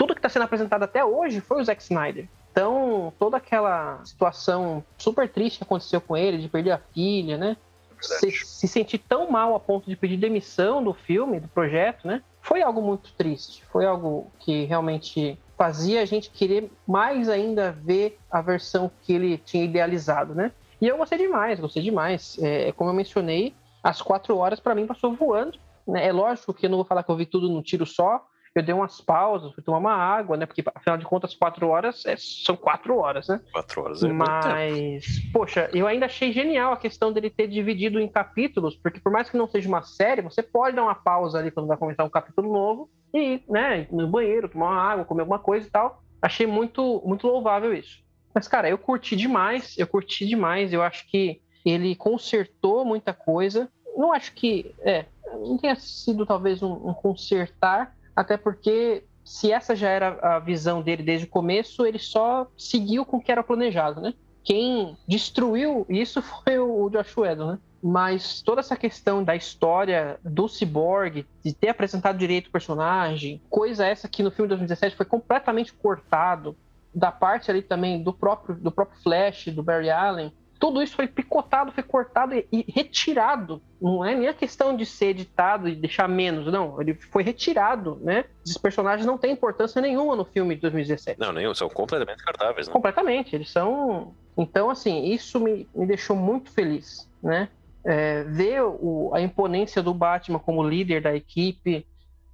[0.00, 2.26] Tudo que está sendo apresentado até hoje foi o Zack Snyder.
[2.50, 7.54] Então, toda aquela situação super triste que aconteceu com ele, de perder a filha, né?
[8.00, 12.22] Se, se, sentir tão mal a ponto de pedir demissão do filme, do projeto, né?
[12.40, 13.62] Foi algo muito triste.
[13.70, 19.36] Foi algo que realmente fazia a gente querer mais ainda ver a versão que ele
[19.36, 20.50] tinha idealizado, né?
[20.80, 22.38] E eu gostei demais, gostei demais.
[22.40, 25.58] É, como eu mencionei, as quatro horas para mim passou voando.
[25.86, 26.06] Né?
[26.06, 28.62] É lógico que eu não vou falar que eu vi tudo num tiro só, eu
[28.62, 30.44] dei umas pausas, fui tomar uma água, né?
[30.44, 33.40] Porque afinal de contas, quatro horas é, são quatro horas, né?
[33.52, 38.08] Quatro horas é Mas, poxa, eu ainda achei genial a questão dele ter dividido em
[38.08, 41.50] capítulos, porque por mais que não seja uma série, você pode dar uma pausa ali
[41.50, 45.20] quando vai começar um capítulo novo e ir, né, no banheiro, tomar uma água, comer
[45.20, 46.02] alguma coisa e tal.
[46.20, 48.02] Achei muito, muito louvável isso.
[48.34, 50.72] Mas, cara, eu curti demais, eu curti demais.
[50.72, 53.70] Eu acho que ele consertou muita coisa.
[53.96, 54.74] Não acho que.
[54.80, 60.38] É, não tenha sido talvez um, um consertar, até porque se essa já era a
[60.38, 64.12] visão dele desde o começo, ele só seguiu com o que era planejado, né?
[64.44, 67.58] Quem destruiu isso foi o Josh Whedon, né?
[67.82, 73.86] Mas toda essa questão da história do Cyborg, de ter apresentado direito o personagem, coisa
[73.86, 76.54] essa que no filme de 2017 foi completamente cortado,
[76.94, 81.08] da parte ali também do próprio, do próprio Flash, do Barry Allen, tudo isso foi
[81.08, 83.62] picotado, foi cortado e, e, retirado.
[83.80, 86.78] Não é nem a questão de ser editado e deixar menos, não.
[86.78, 88.26] Ele foi retirado, né?
[88.44, 91.18] Esses personagens não têm importância nenhuma no filme de 2017.
[91.18, 92.72] Não, nenhum, são completamente descartáveis, né?
[92.72, 94.14] Completamente, eles são.
[94.36, 97.48] Então, assim, isso me, me deixou muito feliz, né?
[97.82, 101.86] É, ver o, a imponência do Batman como líder da equipe,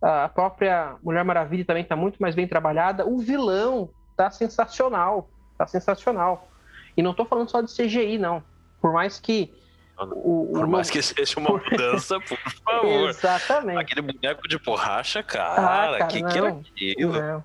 [0.02, 5.64] a própria Mulher Maravilha também está muito mais bem trabalhada, o vilão tá sensacional, tá
[5.68, 6.48] sensacional.
[6.96, 8.42] E não estou falando só de CGI, não.
[8.80, 9.52] Por mais que.
[9.98, 13.08] O, por mais que seja uma mudança, por favor.
[13.08, 13.78] Exatamente.
[13.78, 15.94] Aquele boneco de borracha, cara.
[15.94, 17.12] Ah, cara que não, que era aquilo?
[17.12, 17.44] Não.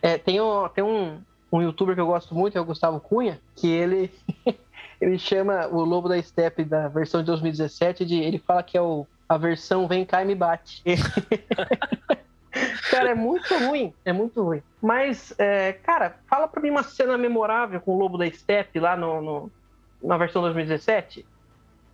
[0.00, 3.40] É, tem um, tem um, um youtuber que eu gosto muito, é o Gustavo Cunha,
[3.56, 4.10] que ele.
[5.00, 8.16] ele chama o Lobo da Steppe da versão de 2017 de.
[8.16, 10.82] Ele fala que é o, a versão Vem cá e me bate.
[12.90, 13.92] Cara, é muito ruim.
[14.04, 14.62] É muito ruim.
[14.80, 18.96] Mas, é, cara, fala pra mim uma cena memorável com o Lobo da Steppe lá
[18.96, 19.50] no, no,
[20.02, 21.24] na versão 2017.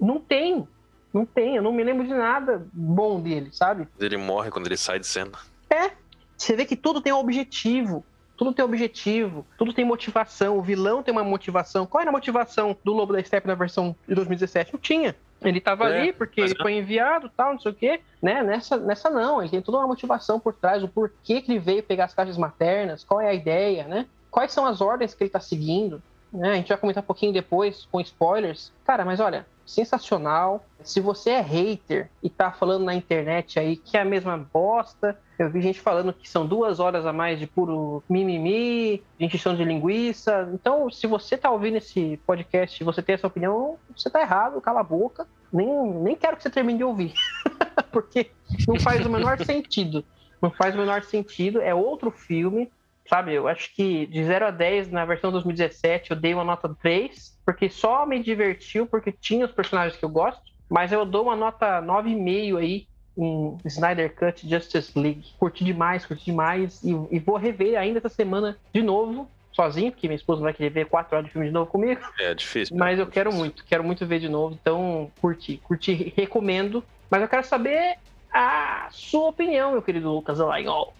[0.00, 0.66] Não tem.
[1.12, 1.56] Não tem.
[1.56, 3.88] Eu não me lembro de nada bom dele, sabe?
[3.98, 5.32] Ele morre quando ele sai de cena.
[5.70, 5.92] É.
[6.36, 8.04] Você vê que tudo tem um objetivo.
[8.36, 10.56] Tudo tem objetivo, tudo tem motivação.
[10.56, 11.84] O vilão tem uma motivação.
[11.84, 14.72] Qual era a motivação do Lobo da Steppe na versão de 2017?
[14.72, 15.16] Não tinha.
[15.42, 18.42] Ele estava é, ali porque ele foi enviado, tal, não sei o quê, né?
[18.42, 21.82] Nessa, nessa não, ele tem toda uma motivação por trás, o porquê que ele veio
[21.82, 24.06] pegar as caixas maternas, qual é a ideia, né?
[24.30, 26.52] Quais são as ordens que ele está seguindo, né?
[26.52, 28.72] A gente vai comentar um pouquinho depois com spoilers.
[28.84, 30.64] Cara, mas olha, sensacional.
[30.82, 35.18] Se você é hater e tá falando na internet aí que é a mesma bosta,
[35.38, 39.54] eu vi gente falando que são duas horas a mais de puro mimimi, de encheção
[39.54, 40.48] de linguiça.
[40.54, 44.60] Então, se você tá ouvindo esse podcast e você tem essa opinião, você tá errado,
[44.60, 45.26] cala a boca.
[45.52, 45.68] Nem,
[46.02, 47.12] nem quero que você termine de ouvir.
[47.92, 48.30] Porque
[48.66, 50.04] não faz o menor sentido.
[50.40, 51.60] Não faz o menor sentido.
[51.60, 52.70] É outro filme
[53.08, 53.34] sabe?
[53.34, 57.38] Eu acho que de 0 a 10 na versão 2017 eu dei uma nota 3,
[57.44, 61.36] porque só me divertiu porque tinha os personagens que eu gosto, mas eu dou uma
[61.36, 65.24] nota 9,5 aí em Snyder Cut Justice League.
[65.38, 69.28] Curti demais, curti demais e, e, vou rever ainda essa semana de novo.
[69.52, 72.00] Sozinho, porque minha esposa vai querer ver quatro horas de filme de novo comigo.
[72.20, 72.76] É difícil.
[72.76, 74.56] Mas eu quero muito, quero muito ver de novo.
[74.60, 76.84] Então, curti, curti, recomendo.
[77.10, 77.96] Mas eu quero saber
[78.32, 80.94] a sua opinião, meu querido Lucas Alainol.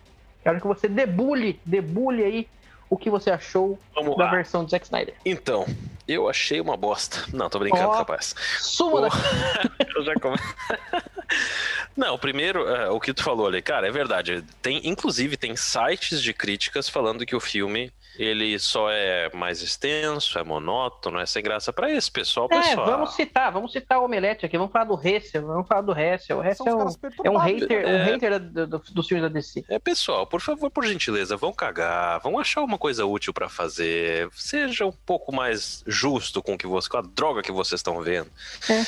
[0.49, 2.49] Quero que você debulhe, debulhe aí
[2.89, 4.31] o que você achou Vamos da lá.
[4.31, 5.15] versão do Zack Snyder.
[5.25, 5.67] Então,
[6.07, 7.25] eu achei uma bosta.
[7.33, 8.35] Não, tô brincando, oh, rapaz.
[8.59, 9.09] Suma oh,
[9.95, 10.39] Eu já come...
[11.95, 14.43] Não, primeiro, é, o que tu falou ali, cara, é verdade.
[14.63, 20.39] Tem, inclusive, tem sites de críticas falando que o filme ele só é mais extenso,
[20.39, 22.49] é monótono, é sem graça para esse pessoal.
[22.51, 22.87] É, pessoal.
[22.87, 26.39] vamos citar, vamos citar o Omelete aqui, vamos falar do Hessel, vamos falar do Hessel.
[26.39, 26.89] O Hessel é um,
[27.25, 29.65] é um hater, é, um hater do, do, dos filmes da DC.
[29.69, 34.29] É, pessoal, por favor, por gentileza, vão cagar, vão achar uma coisa útil para fazer,
[34.33, 38.31] seja um pouco mais justo com, que você, com a droga que vocês estão vendo.
[38.69, 38.85] É.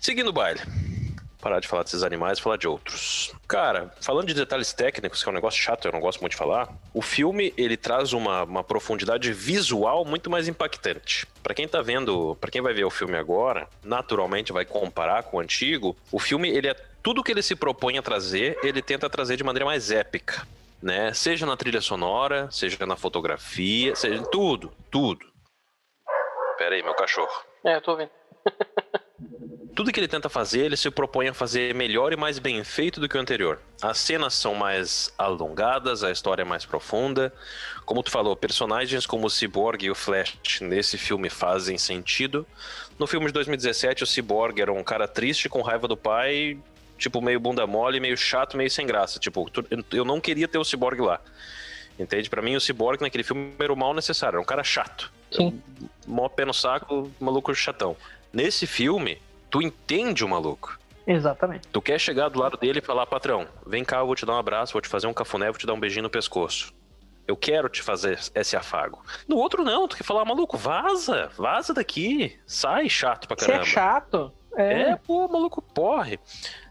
[0.00, 0.60] Seguindo o baile.
[1.40, 3.32] Parar de falar desses animais e falar de outros.
[3.48, 6.38] Cara, falando de detalhes técnicos, que é um negócio chato, eu não gosto muito de
[6.38, 11.26] falar, o filme ele traz uma, uma profundidade visual muito mais impactante.
[11.42, 15.38] Para quem tá vendo, para quem vai ver o filme agora, naturalmente vai comparar com
[15.38, 15.96] o antigo.
[16.12, 19.44] O filme ele é tudo que ele se propõe a trazer, ele tenta trazer de
[19.44, 20.46] maneira mais épica.
[20.82, 21.12] Né?
[21.12, 25.26] Seja na trilha sonora, seja na fotografia, seja em tudo, tudo.
[26.56, 27.32] Pera aí, meu cachorro.
[27.64, 28.10] É, eu tô vendo.
[29.80, 33.00] Tudo que ele tenta fazer, ele se propõe a fazer melhor e mais bem feito
[33.00, 33.58] do que o anterior.
[33.80, 37.32] As cenas são mais alongadas, a história é mais profunda.
[37.86, 42.46] Como tu falou, personagens como o Cyborg e o Flash nesse filme fazem sentido.
[42.98, 46.58] No filme de 2017, o Cyborg era um cara triste com raiva do pai,
[46.98, 49.18] tipo meio bunda mole, meio chato, meio sem graça.
[49.18, 49.50] Tipo,
[49.92, 51.22] eu não queria ter o Cyborg lá.
[51.98, 52.28] Entende?
[52.28, 55.10] Pra mim, o Cyborg naquele filme era o mal necessário, era um cara chato.
[55.32, 55.58] Sim.
[56.06, 57.96] Mó pé no saco, maluco chatão.
[58.30, 59.18] Nesse filme,
[59.50, 60.78] tu entende o maluco.
[61.06, 61.66] Exatamente.
[61.68, 64.34] Tu quer chegar do lado dele e falar, patrão, vem cá, eu vou te dar
[64.34, 66.72] um abraço, vou te fazer um cafuné, vou te dar um beijinho no pescoço.
[67.26, 69.02] Eu quero te fazer esse afago.
[69.28, 73.62] No outro não, tu quer falar, maluco, vaza, vaza daqui, sai chato pra Você caramba.
[73.64, 74.32] é chato.
[74.56, 74.96] É, É.
[74.96, 76.18] pô, maluco, porre.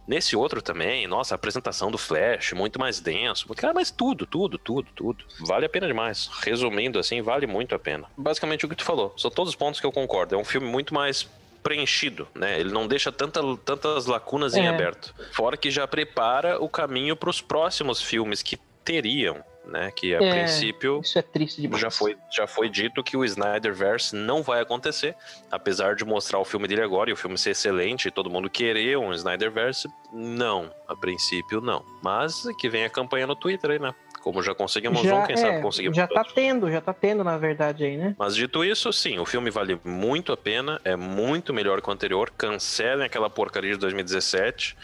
[0.05, 3.47] Nesse outro também, nossa, a apresentação do Flash, muito mais denso.
[3.55, 5.23] Cara, mas tudo, tudo, tudo, tudo.
[5.41, 6.29] Vale a pena demais.
[6.41, 8.07] Resumindo assim, vale muito a pena.
[8.17, 9.13] Basicamente o que tu falou.
[9.15, 10.33] São todos os pontos que eu concordo.
[10.33, 11.29] É um filme muito mais
[11.63, 12.59] preenchido, né?
[12.59, 14.69] Ele não deixa tanta, tantas lacunas em É.
[14.69, 15.13] aberto.
[15.33, 19.91] Fora que já prepara o caminho para os próximos filmes que teriam, né?
[19.95, 20.29] Que a É.
[20.31, 21.79] princípio Isso é triste demais.
[21.81, 25.15] já foi, já foi dito que o Snyderverse não vai acontecer,
[25.51, 28.49] apesar de mostrar o filme dele agora e o filme ser excelente e todo mundo
[28.49, 31.85] querer um Snyderverse, não, a princípio não.
[32.01, 33.93] Mas que vem a campanha no Twitter aí, né?
[34.21, 36.33] Como já conseguimos já, um, quem é, sabe conseguimos já tá outro.
[36.33, 38.15] tendo, já tá tendo, na verdade, aí, né?
[38.17, 41.91] Mas dito isso, sim, o filme vale muito a pena, é muito melhor que o
[41.91, 42.31] anterior.
[42.37, 44.75] Cancelem aquela porcaria de 2017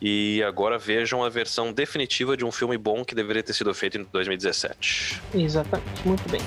[0.00, 3.98] e agora vejam a versão definitiva de um filme bom que deveria ter sido feito
[3.98, 5.20] em 2017.
[5.34, 6.40] Exatamente, muito bem.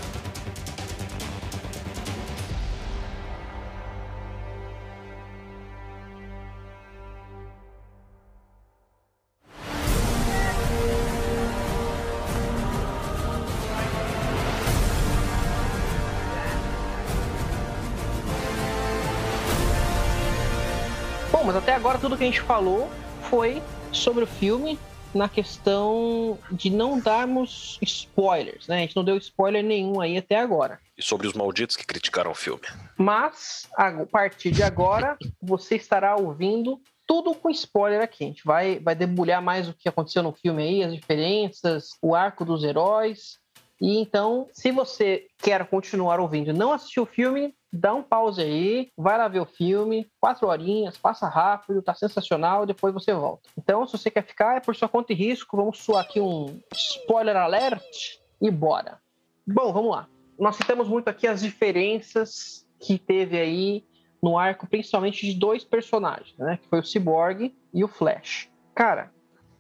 [21.47, 22.89] Mas até agora tudo que a gente falou
[23.29, 24.77] foi sobre o filme
[25.13, 28.75] na questão de não darmos spoilers, né?
[28.75, 30.77] A gente não deu spoiler nenhum aí até agora.
[30.97, 32.63] E sobre os malditos que criticaram o filme.
[32.97, 38.25] Mas, a partir de agora, você estará ouvindo tudo com spoiler aqui.
[38.25, 42.13] A gente vai, vai debulhar mais o que aconteceu no filme aí, as diferenças, o
[42.13, 43.39] arco dos heróis.
[43.79, 48.41] E então, se você quer continuar ouvindo e não assistiu o filme, dá um pause
[48.41, 53.49] aí, vai lá ver o filme, quatro horinhas, passa rápido, tá sensacional, depois você volta.
[53.58, 56.60] Então, se você quer ficar, é por sua conta e risco, vamos suar aqui um
[56.73, 58.99] spoiler alert e bora.
[59.45, 60.08] Bom, vamos lá.
[60.39, 63.84] Nós citamos muito aqui as diferenças que teve aí
[64.21, 66.58] no arco, principalmente de dois personagens, né?
[66.62, 68.49] Que foi o Cyborg e o Flash.
[68.73, 69.12] Cara,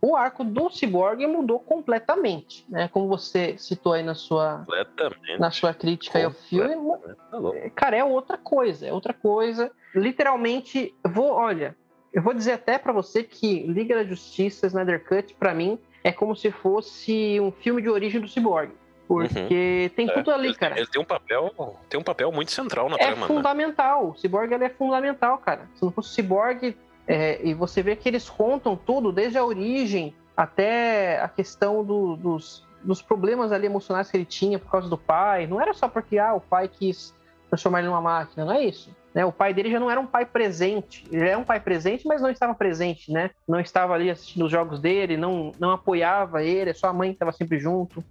[0.01, 2.87] o arco do Cyborg mudou completamente, né?
[2.87, 4.65] Como você citou aí na sua,
[5.39, 6.75] na sua crítica ao filme,
[7.31, 7.71] Tá louco.
[7.75, 9.71] cara, é outra coisa, é outra coisa.
[9.95, 11.75] Literalmente, eu vou, olha,
[12.13, 16.11] eu vou dizer até pra você que Liga da Justiça, Snyder Cut, pra mim, é
[16.11, 18.71] como se fosse um filme de origem do Cyborg.
[19.07, 20.77] Porque tem É, tudo ali, ele, cara.
[20.77, 21.53] Ele tem um papel,
[21.89, 23.27] tem um papel muito central na É trama, né?
[23.27, 24.09] fundamental.
[24.09, 25.67] O Cyborg ele é fundamental, cara.
[25.75, 26.75] Se não fosse o Cyborg,
[27.07, 32.15] é, e você vê que eles contam tudo, desde a origem até a questão do-
[32.15, 35.47] dos, dos problemas ali emocionais que ele tinha por causa do pai.
[35.47, 37.13] Não era só porque ah, o pai quis
[37.49, 38.93] transformar ele numa máquina, não é isso.
[39.15, 39.25] Né?
[39.25, 41.07] O pai dele já não era um pai presente.
[41.11, 43.31] Ele é um pai presente, mas não estava presente, né?
[43.47, 47.31] Não estava ali assistindo os jogos dele, não, não apoiava ele, só a mãe estava
[47.31, 48.03] sempre junto.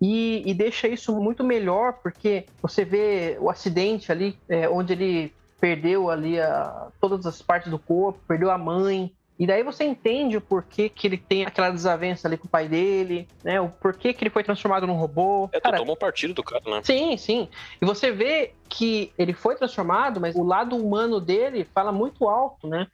[0.00, 5.34] E, e deixa isso muito melhor, porque você vê o acidente ali, é, onde ele
[5.60, 9.12] perdeu ali a- todas as partes do corpo, perdeu a mãe.
[9.38, 12.68] E daí você entende o porquê que ele tem aquela desavença ali com o pai
[12.68, 13.60] dele, né?
[13.60, 15.48] O porquê que ele foi transformado num robô.
[15.52, 16.80] É, tu Cara, tomou partido do cara, né?
[16.84, 17.48] Sim, sim.
[17.82, 22.68] E você vê que ele foi transformado, mas o lado humano dele fala muito alto,
[22.68, 22.86] né?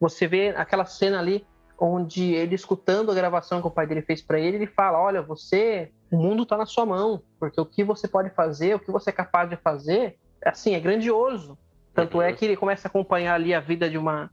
[0.00, 1.44] Você vê aquela cena ali
[1.80, 5.20] onde ele escutando a gravação que o pai dele fez pra ele, ele fala: "Olha,
[5.20, 8.92] você, o mundo tá na sua mão, porque o que você pode fazer, o que
[8.92, 11.58] você é capaz de fazer, assim, é grandioso".
[12.02, 14.30] Tanto é que ele começa a acompanhar ali a vida de uma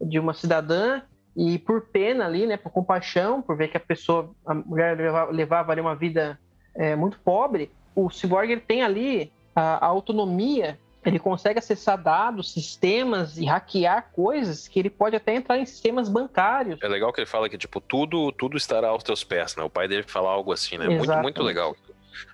[0.00, 1.02] de uma cidadã
[1.36, 5.32] e por pena ali, né, por compaixão, por ver que a pessoa, a mulher levava,
[5.32, 6.38] levava ali uma vida
[6.74, 12.52] é, muito pobre, o Cyborg ele tem ali a, a autonomia Ele consegue acessar dados,
[12.52, 16.78] sistemas e hackear coisas que ele pode até entrar em sistemas bancários.
[16.82, 19.62] É legal que ele fala que, tipo, tudo, tudo estará aos teus pés, né?
[19.62, 20.86] O pai dele fala algo assim, né?
[20.88, 21.74] Muito, muito legal.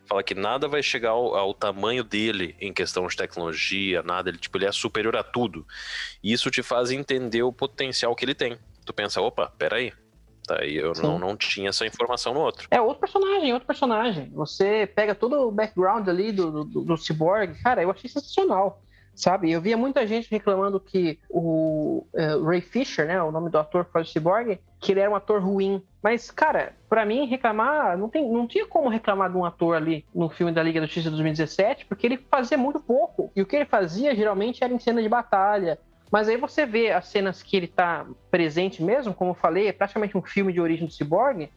[0.07, 4.31] Fala que nada vai chegar ao, ao tamanho dele em questão de tecnologia, nada.
[4.31, 5.67] Ele, tipo, ele é superior a tudo.
[6.23, 8.59] E isso te faz entender o potencial que ele tem.
[8.85, 9.93] Tu pensa, opa, peraí.
[10.47, 11.03] Tá, aí eu Sim.
[11.03, 12.69] não, não tinha essa informação no outro.
[12.71, 14.31] É outro personagem, outro personagem.
[14.35, 18.83] Você pega todo o background ali do, do, do Cyborg, cara, eu achei sensacional.
[19.15, 19.51] Sabe?
[19.51, 23.85] Eu via muita gente reclamando que o eh, Ray Fisher, né, o nome do ator
[23.85, 25.83] que faz o Cyborg, que ele era um ator ruim.
[26.03, 30.05] Mas, cara, pra mim reclamar, não, tem, não tinha como reclamar de um ator ali
[30.15, 33.31] no filme da Liga da Justiça de 2017, porque ele fazia muito pouco.
[33.37, 35.79] E o que ele fazia geralmente era em cena de batalha.
[36.11, 39.73] Mas aí você vê as cenas que ele tá presente mesmo, como eu falei, é
[39.73, 41.51] praticamente um filme de origem do Cyborg.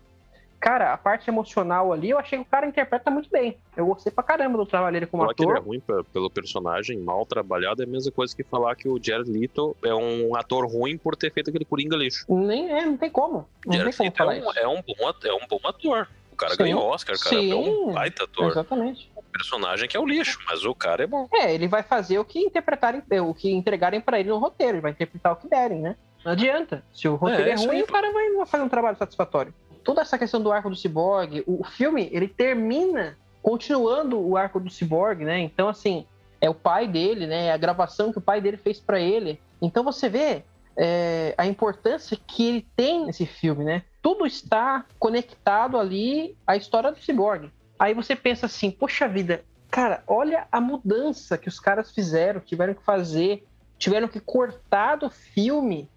[0.60, 3.58] Cara, a parte emocional ali, eu achei que o cara interpreta muito bem.
[3.76, 5.68] Eu gostei pra caramba do trabalho dele como Falar que ele é ator.
[5.68, 9.30] ruim pe- pelo personagem, mal trabalhado, é a mesma coisa que falar que o Jared
[9.32, 12.26] Leto é um ator ruim por ter feito aquele Coringa lixo.
[12.28, 13.48] Nem é, não tem como.
[13.66, 16.08] Não Jared tem como Leto é um, é, um bom, é um bom ator.
[16.32, 16.58] O cara Sim.
[16.64, 17.36] ganhou Oscar, cara.
[17.36, 17.92] É um Sim.
[17.94, 18.48] baita ator.
[18.52, 19.12] Exatamente.
[19.16, 21.28] O personagem que é o lixo, mas o cara é bom.
[21.34, 24.82] É, ele vai fazer o que interpretarem, o que entregarem pra ele no roteiro, ele
[24.82, 25.96] vai interpretar o que derem, né?
[26.26, 26.84] Não adianta.
[26.94, 29.54] Se o roteiro É, é, ruim, aí, o cara vai fazer um trabalho satisfatório.
[29.88, 34.70] Toda essa questão do arco do Cyborg, o filme, ele termina continuando o arco do
[34.70, 35.40] Cyborg, né?
[35.40, 36.06] Então, assim,
[36.42, 37.46] é o pai dele, né?
[37.46, 39.40] É a gravação que o pai dele fez pra ele.
[39.62, 40.44] Então você vê
[40.76, 43.84] é, a importância que ele tem nesse filme, né?
[44.02, 47.50] Tudo está conectado ali à história do Cyborg.
[47.80, 52.74] Aí você pensa assim, poxa vida, cara, olha a mudança que os caras fizeram, tiveram
[52.74, 53.48] que fazer,
[53.78, 55.90] tiveram que cortar do filme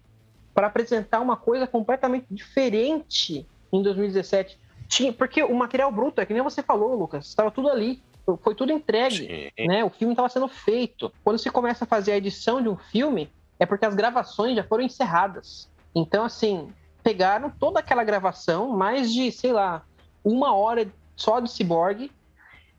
[0.53, 4.59] para apresentar uma coisa completamente diferente em 2017.
[4.87, 8.01] Tinha, porque o material bruto, é que nem você falou, Lucas, estava tudo ali,
[8.43, 9.67] foi tudo entregue Sim.
[9.67, 9.83] né?
[9.83, 11.11] O filme estava sendo feito.
[11.23, 13.29] Quando se começa a fazer a edição de um filme,
[13.59, 15.69] é porque as gravações já foram encerradas.
[15.95, 16.69] Então, assim,
[17.03, 19.83] pegaram toda aquela gravação, mais de, sei lá,
[20.23, 22.11] uma hora só de Cyborg,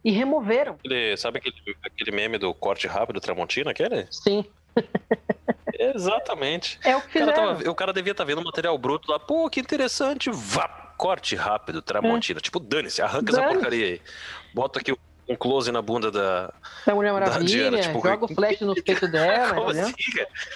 [0.05, 0.75] e removeram.
[0.75, 4.07] Aquele- sabe aquele, aquele meme do corte rápido Tramontina, aquele?
[4.11, 4.45] Sim,
[5.79, 6.79] Exatamente.
[6.85, 7.57] é o que O cara, fizeram.
[7.59, 11.35] tava- o cara devia estar vendo o material bruto lá, pô, que interessante, vá, corte
[11.35, 12.41] rápido, Tramontina.
[12.41, 13.43] Tipo, dane-se, arranca essa É.
[13.43, 13.55] Dane-se.
[13.59, 14.01] porcaria aí.
[14.55, 14.97] Bota aqui
[15.29, 16.53] um close na bunda da.
[16.87, 19.93] Da Mulher da Maravilha, Diana, tipo, joga o flash no peito dela, Como assim?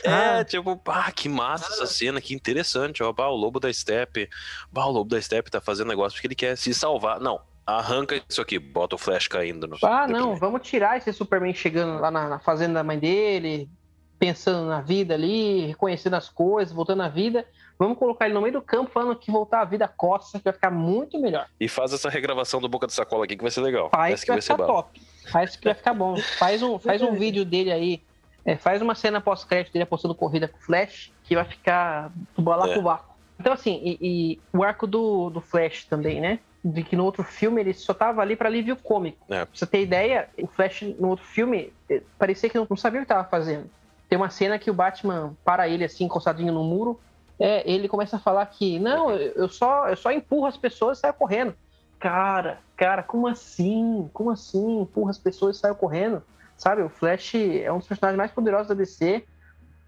[0.06, 0.38] Ah.
[0.38, 3.12] É, tipo, ah, que massa essa cena, que interessante, ó.
[3.12, 4.28] Bah, o lobo da Steppe.
[4.70, 7.18] Bah, o lobo da Steppe tá fazendo negócio porque ele quer se salvar.
[7.18, 9.76] Não, arranca isso aqui, bota o flash caindo no.
[9.82, 13.68] Ah, não, vamos tirar esse Superman chegando lá na, na fazenda da mãe dele,
[14.16, 17.44] pensando na vida ali, reconhecendo as coisas, voltando à vida.
[17.78, 20.52] Vamos colocar ele no meio do campo falando que voltar à vida costa, que vai
[20.52, 21.46] ficar muito melhor.
[21.60, 23.90] E faz essa regravação do Boca de Sacola aqui que vai ser legal.
[23.90, 24.72] Faz Essa que vai ficar bala.
[24.72, 25.02] top.
[25.30, 26.16] Faz que vai ficar bom.
[26.38, 28.02] Faz um, faz um vídeo dele aí.
[28.46, 32.40] é, faz uma cena pós-crédito dele apostando corrida com o Flash, que vai ficar do
[32.42, 33.14] balacobaco.
[33.38, 36.38] Então, assim, e, e o arco do, do Flash também, né?
[36.64, 39.18] De que no outro filme ele só tava ali pra alívio cômico.
[39.28, 39.44] É.
[39.44, 43.00] Pra você ter ideia, o Flash no outro filme eh, parecia que não não sabia
[43.00, 43.68] o que tava fazendo.
[44.08, 46.98] Tem uma cena que o Batman para ele assim, encostadinho no muro.
[47.38, 51.00] É, ele começa a falar que, não, eu só, eu só empurro as pessoas e
[51.02, 51.54] saio correndo.
[51.98, 54.08] Cara, cara, como assim?
[54.12, 54.80] Como assim?
[54.82, 56.22] Empurra as pessoas e sai correndo.
[56.56, 59.24] Sabe, o Flash é um dos personagens mais poderosos da DC.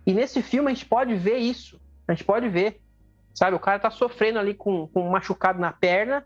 [0.06, 1.80] E nesse filme a gente pode ver isso.
[2.06, 2.80] A gente pode ver.
[3.34, 6.24] Sabe, o cara tá sofrendo ali com, com um machucado na perna,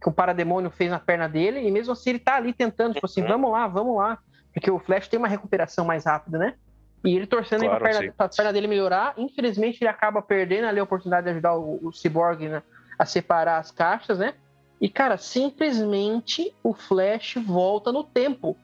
[0.00, 3.06] que o parademônio fez na perna dele, e mesmo assim ele tá ali tentando, tipo
[3.06, 3.28] assim, Uhum.
[3.28, 4.18] vamos lá, vamos lá.
[4.52, 6.54] Porque o Flash tem uma recuperação mais rápida, né?
[7.04, 7.84] E ele torcendo Claro,
[8.16, 9.14] pra perna, dele melhorar.
[9.16, 12.62] Infelizmente, ele acaba perdendo ali a oportunidade de ajudar o, o Cyborg né,
[12.98, 14.34] a separar as caixas, né?
[14.80, 18.56] E, cara, simplesmente o Flash volta no tempo.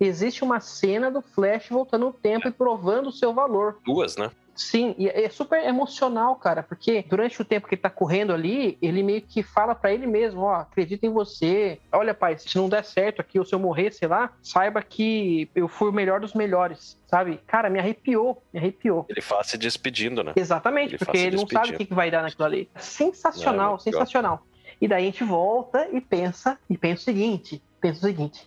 [0.00, 3.78] Existe uma cena do Flash voltando no tempo e provando o seu valor.
[3.84, 4.30] Duas, né?
[4.60, 8.76] Sim, e é super emocional, cara, porque durante o tempo que ele tá correndo ali,
[8.82, 11.80] ele meio que fala pra ele mesmo, ó, acredita em você.
[11.90, 15.50] Olha, pai, se não der certo aqui, ou se eu morrer, sei lá, saiba que
[15.54, 17.40] eu fui o melhor dos melhores, sabe?
[17.46, 19.06] Cara, me arrepiou, me arrepiou.
[19.08, 20.34] Ele faz se despedindo, né?
[20.36, 22.70] Exatamente, Ele porque ele não sabe o que vai dar naquilo ali.
[22.76, 24.44] Sensacional, É, sensacional.
[24.78, 28.46] E daí a gente volta e pensa, e pensa o seguinte, pensa o seguinte,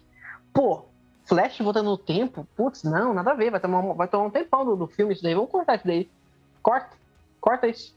[0.53, 0.85] pô,
[1.25, 4.29] Flash voltando no tempo, putz, não, nada a ver, vai tomar, um- vai tomar um
[4.29, 6.09] tempão do, do filme isso daí, vamos cortar isso daí.
[6.61, 6.89] Corta,
[7.39, 7.95] corta isso.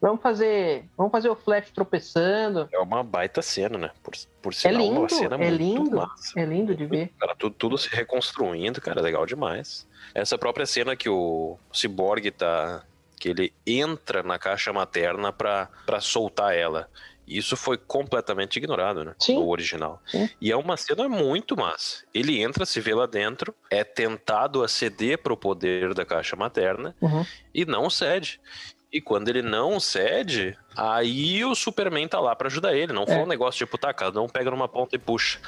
[0.00, 2.68] Vamos fazer, vamos fazer o Flash tropeçando.
[2.70, 3.90] É uma baita cena, né?
[4.02, 6.38] Por, por É sinal, uma lindo, cena é lindo, massa.
[6.38, 7.12] é lindo de ver.
[7.18, 9.86] Cara, tudo, tudo se reconstruindo, cara, legal demais.
[10.14, 12.84] Essa própria cena que o Cyborg tá.
[13.18, 15.68] que ele entra na caixa materna pra
[16.00, 16.88] soltar ela.
[17.26, 19.14] Isso foi completamente ignorado, né?
[19.18, 19.34] Sim.
[19.34, 20.00] No original.
[20.06, 20.28] Sim.
[20.40, 22.04] E é uma cena muito massa.
[22.14, 26.94] Ele entra, se vê lá dentro, é tentado a ceder pro poder da caixa materna
[27.00, 27.24] Uhum.
[27.54, 28.40] e não cede.
[28.92, 32.92] E quando ele não cede, aí o Superman tá lá pra ajudar ele.
[32.92, 33.22] Não foi É.
[33.22, 35.40] um negócio tipo, tá, cada um pega numa ponta e puxa.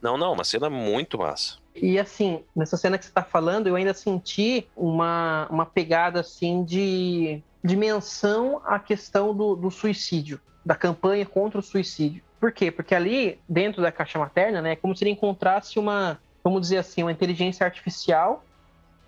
[0.00, 1.56] Não, não, uma cena muito massa.
[1.74, 6.62] E assim, nessa cena que você tá falando, eu ainda senti uma, uma pegada assim
[6.64, 12.22] de, de menção à questão do, do suicídio, da campanha contra o suicídio.
[12.38, 12.70] Por quê?
[12.70, 16.76] Porque ali, dentro da caixa materna, né, é como se ele encontrasse uma, vamos dizer
[16.76, 18.44] assim, uma inteligência artificial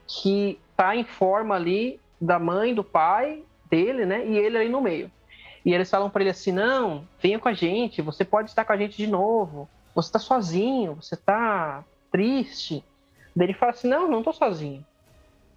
[0.07, 4.80] que tá em forma ali da mãe, do pai dele, né, e ele ali no
[4.80, 5.11] meio.
[5.62, 8.72] E eles falam para ele assim: não, venha com a gente, você pode estar com
[8.72, 9.68] a gente de novo.
[9.94, 12.82] Você tá sozinho, você tá triste.
[13.34, 14.86] Daí ele fala assim: não, não tô sozinho.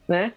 [0.08, 0.34] Né?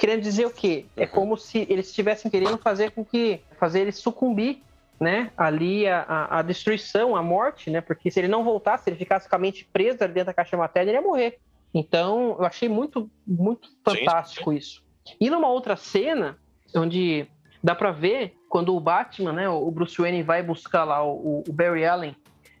[0.00, 0.86] Querendo dizer o quê?
[0.96, 1.10] É Uhum.
[1.10, 3.42] como se eles estivessem querendo fazer com que.
[3.58, 4.62] fazer ele sucumbir,
[4.98, 5.30] né?
[5.36, 7.82] Ali a, a, a destruição, a morte, né?
[7.82, 10.56] Porque se ele não voltasse, se ele ficasse com a mente presa dentro da caixa
[10.56, 11.38] materna, ele ia morrer.
[11.74, 14.82] Então, eu achei muito, muito fantástico isso.
[15.20, 16.38] E numa outra cena,
[16.74, 17.28] onde
[17.62, 21.52] dá pra ver quando o Batman, né, o Bruce Wayne vai buscar lá o, o
[21.52, 22.16] Barry Allen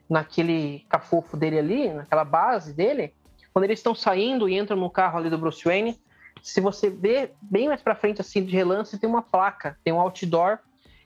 [0.08, 3.14] naquele cafofo dele ali, naquela base dele,
[3.52, 5.98] quando eles estão saindo e entram no carro ali do Bruce Wayne,
[6.42, 10.00] se você ver bem mais pra frente assim de relance, tem uma placa, tem um
[10.00, 10.58] outdoor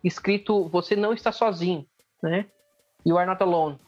[0.02, 1.86] escrito você não está sozinho,
[2.22, 2.46] né?
[3.06, 3.78] You are not alone.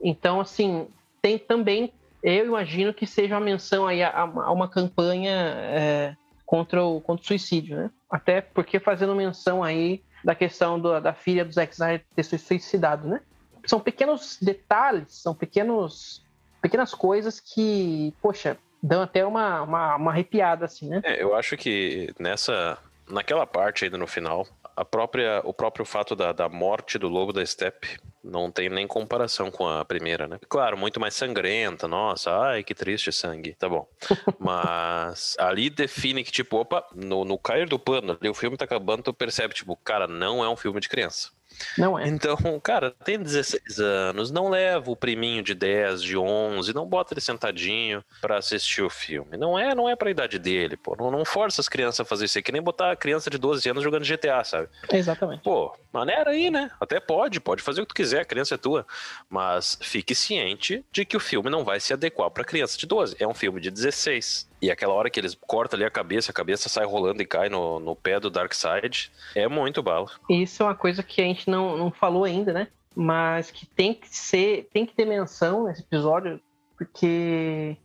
[0.00, 0.88] Então, assim,
[1.22, 6.84] tem também, eu imagino que seja uma menção aí a, a uma campanha é, contra,
[6.84, 7.90] o, contra o suicídio, né?
[8.10, 12.38] Até porque fazendo menção aí da questão do- da filha do Zack Snyder ter se
[12.38, 13.20] suicidado, né?
[13.66, 16.24] São pequenos detalhes, são pequenos,
[16.62, 21.00] pequenas coisas que, poxa, dão até uma, uma, uma arrepiada, assim, né?
[21.04, 22.78] É, eu acho que nessa.
[23.08, 27.32] Naquela parte ainda no final, a própria, o próprio fato da, da morte do lobo
[27.32, 27.96] da steppe
[28.26, 30.38] não tem nem comparação com a primeira, né?
[30.48, 33.86] Claro, muito mais sangrenta, nossa, ai, que triste sangue, tá bom.
[34.38, 38.64] Mas ali define que, tipo, opa, no, no cair do pano, ali o filme tá
[38.64, 41.30] acabando, tu percebe, tipo, cara, não é um filme de criança.
[41.76, 42.06] Não é.
[42.08, 47.14] Então, cara, tem 16 anos, não leva o priminho de 10, de 11, não bota
[47.14, 49.36] ele sentadinho pra assistir o filme.
[49.36, 50.96] Não é, não é pra idade dele, pô.
[50.96, 53.38] Não, não força as crianças a fazer isso aí, que nem botar a criança de
[53.38, 54.68] 12 anos jogando GTA, sabe?
[54.92, 55.42] Exatamente.
[55.42, 56.70] Pô, maneira aí, né?
[56.80, 58.86] Até pode, pode fazer o que tu quiser, a criança é tua.
[59.28, 63.16] Mas fique ciente de que o filme não vai se adequar pra criança de 12.
[63.18, 64.48] É um filme de 16.
[64.60, 67.48] E aquela hora que eles cortam ali a cabeça, a cabeça sai rolando e cai
[67.48, 70.10] no, no pé do Darkseid, é muito bala.
[70.28, 72.68] Isso é uma coisa que a gente não, não falou ainda, né?
[72.94, 76.40] Mas que tem que ser, tem que ter menção nesse episódio,
[76.78, 77.76] porque,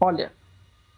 [0.00, 0.32] olha,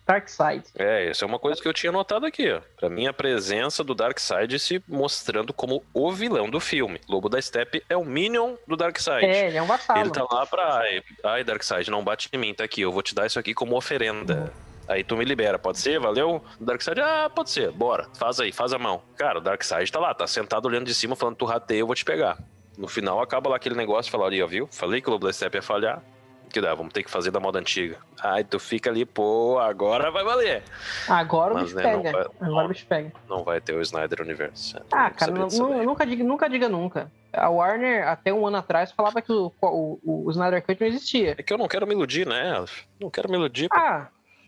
[0.07, 0.64] Darkseid.
[0.76, 2.61] É, isso é uma coisa que eu tinha notado aqui, ó.
[2.76, 7.00] Pra mim, a presença do Darkseid se mostrando como o vilão do filme.
[7.09, 9.24] Lobo da Steppe é o Minion do Darkseid.
[9.24, 10.00] É, ele é um vassalo.
[10.00, 10.78] Ele tá lá pra.
[10.78, 12.82] Ai, ai, Darkseid, não bate em mim, tá aqui.
[12.82, 14.52] Eu vou te dar isso aqui como oferenda.
[14.86, 15.98] Aí tu me libera, pode ser?
[15.98, 16.44] Valeu?
[16.61, 18.07] Darkseid, ah, pode ser, bora.
[18.18, 19.02] Faz aí, faz a mão.
[19.16, 21.94] Cara, o Darkseid tá lá, tá sentado olhando de cima, falando, tu rateia, eu vou
[21.94, 22.38] te pegar.
[22.76, 24.68] No final acaba lá aquele negócio, fala ali, ó, viu?
[24.70, 26.02] Falei que o Lobo da Steppe ia falhar.
[26.51, 27.97] Que dá, vamos ter que fazer da moda antiga.
[28.22, 30.62] Aí tu fica ali, pô, agora vai valer.
[31.09, 32.12] Agora o Mas, bicho né, não pega.
[32.12, 33.12] vai- Agora o bicho pega.
[33.28, 34.76] Não vai ter o Snyder Universe.
[34.92, 37.11] Ah, Não cara, não- não- nunca, diga, nunca diga nunca.
[37.32, 41.34] A Warner, até um ano atrás, falava que o, o, o Snyder Cut não existia.
[41.36, 42.64] É que eu não quero me iludir, né?
[43.01, 43.68] Não quero me iludir.
[43.72, 44.07] Ah,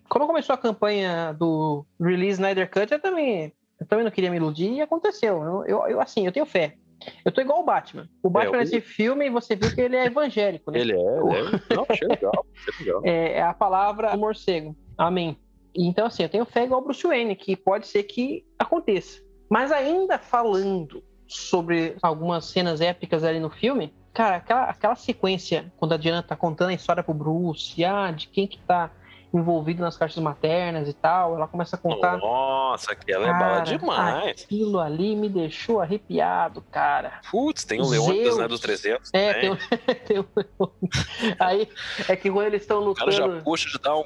[0.08, 4.36] quando começou a campanha do Release Snyder Cut, eu também, eu também não queria me
[4.36, 5.42] iludir e aconteceu.
[5.42, 6.76] Eu, eu, eu, assim, eu tenho fé.
[7.24, 8.08] Eu tô igual o Batman.
[8.22, 10.80] O Batman o- nesse filme, você viu que ele é evangélico, né?
[10.80, 11.74] Ele é, é.
[11.74, 13.02] Não, achei legal, achei legal.
[13.04, 14.76] É, é a palavra do morcego.
[14.96, 15.36] Amém.
[15.74, 19.20] Então, assim, eu tenho fé igual o Bruce Wayne, que pode ser que aconteça.
[19.50, 25.92] Mas ainda falando sobre algumas cenas épicas ali no filme, cara, aquela, aquela sequência, quando
[25.92, 28.90] a Diana tá contando a história pro Bruce, ah, de quem que tá
[29.38, 32.16] envolvido nas caixas maternas e tal, ela começa a contar.
[32.18, 34.42] Nossa, aquela é bala demais.
[34.44, 37.20] Aquilo ali me deixou arrepiado, cara.
[37.30, 38.38] Putz, tem o Leônidas, Zeus.
[38.38, 39.56] né, dos 300 É, tem
[40.06, 40.26] tem um-
[41.38, 41.68] Aí
[42.08, 44.04] é que quando eles estão O cara já lutando, puxa, já dá um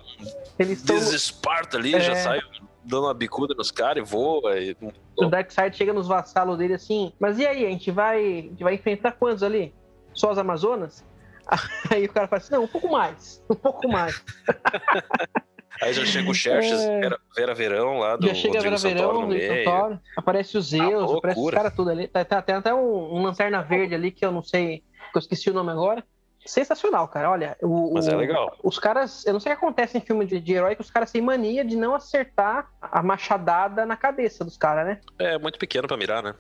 [0.59, 2.01] eles desesparto ali, É.
[2.01, 2.41] já sai
[2.83, 4.59] dando uma bicuda nos caras e voa.
[4.59, 4.77] E...
[5.17, 8.65] O Darkseid chega nos vassalos dele assim, mas e aí, a gente vai, a gente
[8.65, 9.75] vai enfrentar quantos ali?
[10.15, 11.05] Só as Amazonas?
[11.91, 14.23] Aí o cara fala assim, não, um pouco mais, um pouco mais.
[15.83, 17.01] Aí já chega o Xerxes, É.
[17.01, 19.65] Vera, Vera Verão lá do Já chega a Rodrigo Vera Santoro Verão, no meio.
[19.65, 22.07] Santoro, aparece o Zeus, Ah, aparece os caras tudo ali.
[22.07, 25.21] Tá, tá- tem até um, um lanterna verde ali que eu não sei, que eu
[25.21, 26.05] esqueci o nome agora.
[26.45, 27.31] Sensacional, cara.
[27.31, 28.55] Olha, o, Mas o- é legal.
[28.63, 30.91] os caras, eu não sei o que acontece em filme de, de herói, que os
[30.91, 35.01] caras têm mania de não acertar a machadada na cabeça dos caras, né?
[35.19, 36.35] É muito pequeno pra mirar, né?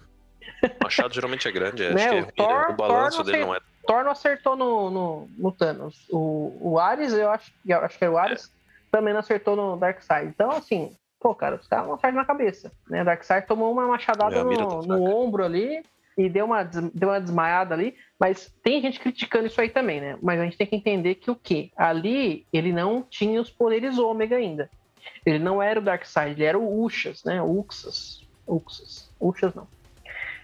[0.80, 3.44] O machado geralmente é grande, acho Né, que é o Thor- o balanço Thor dele
[3.44, 3.58] não é.
[3.86, 6.06] Thor não acertou no, no, no Thanos.
[6.10, 8.52] O, o Ares, eu acho, eu acho que era o Ares,
[8.90, 10.28] também não acertou no Darkseid.
[10.28, 12.72] Então, assim, pô, cara, os caras não acertam na cabeça.
[12.88, 13.02] Né?
[13.02, 15.82] O Darkseid tomou uma machadada É, no, tá no ombro ali
[16.16, 17.96] e deu uma, deu uma desmaiada ali.
[18.18, 20.18] Mas tem gente criticando isso aí também, né?
[20.22, 21.70] Mas a gente tem que entender que o quê?
[21.76, 24.68] Ali, ele não tinha os poderes ômega ainda.
[25.24, 27.40] Ele não era o Darkseid, ele era o Uxas, né?
[27.40, 28.26] O Uxas.
[28.46, 29.10] Uxas.
[29.18, 29.66] Uxas não.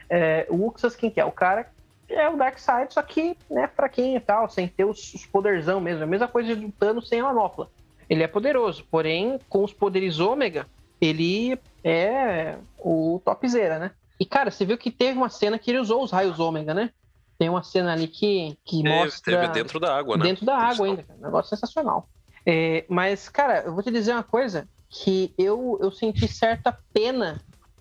[0.08, 1.24] É, o Uxas, quem que é?
[1.24, 1.68] O cara
[2.08, 6.04] é o Darkseid, só que, né, fraquinho e tal, sem ter os, os poderzão mesmo.
[6.04, 7.68] A mesma coisa do Thanos sem a manopla.
[8.08, 10.66] Ele é poderoso, porém, com os poderes ômega,
[11.00, 13.90] ele é o topzera, né?
[14.18, 16.90] E, cara, você viu que teve uma cena que ele usou os raios ômega, né?
[17.38, 19.40] Tem uma cena ali que, que Teve, mostra...
[19.40, 20.24] teve dentro da água, né?
[20.24, 21.18] Dentro da Eles água ainda, cara.
[21.18, 22.08] Um negócio sensacional.
[22.46, 27.40] É, mas, cara, eu vou te dizer uma coisa, que eu, eu senti certa pena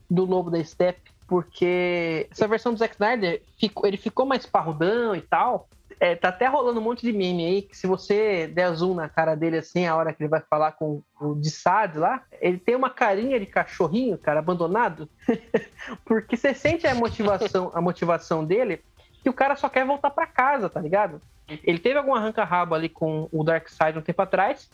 [0.09, 5.15] do Lobo da Steppe, porque essa versão do Zack Snyder, ficou, ele ficou mais parrudão
[5.15, 5.67] e tal.
[5.99, 9.07] É, tá até rolando um monte de meme aí, que se você der zoom na
[9.07, 12.57] cara dele assim, a hora que ele vai falar com o de Sade lá, ele
[12.57, 15.07] tem uma carinha de cachorrinho, cara, abandonado.
[16.03, 18.82] porque você sente a motivação, a motivação dele,
[19.23, 21.21] que o cara só quer voltar pra casa, tá ligado?
[21.47, 24.69] Ele teve algum arranca-rabo ali com o Darkseid um tempo atrás,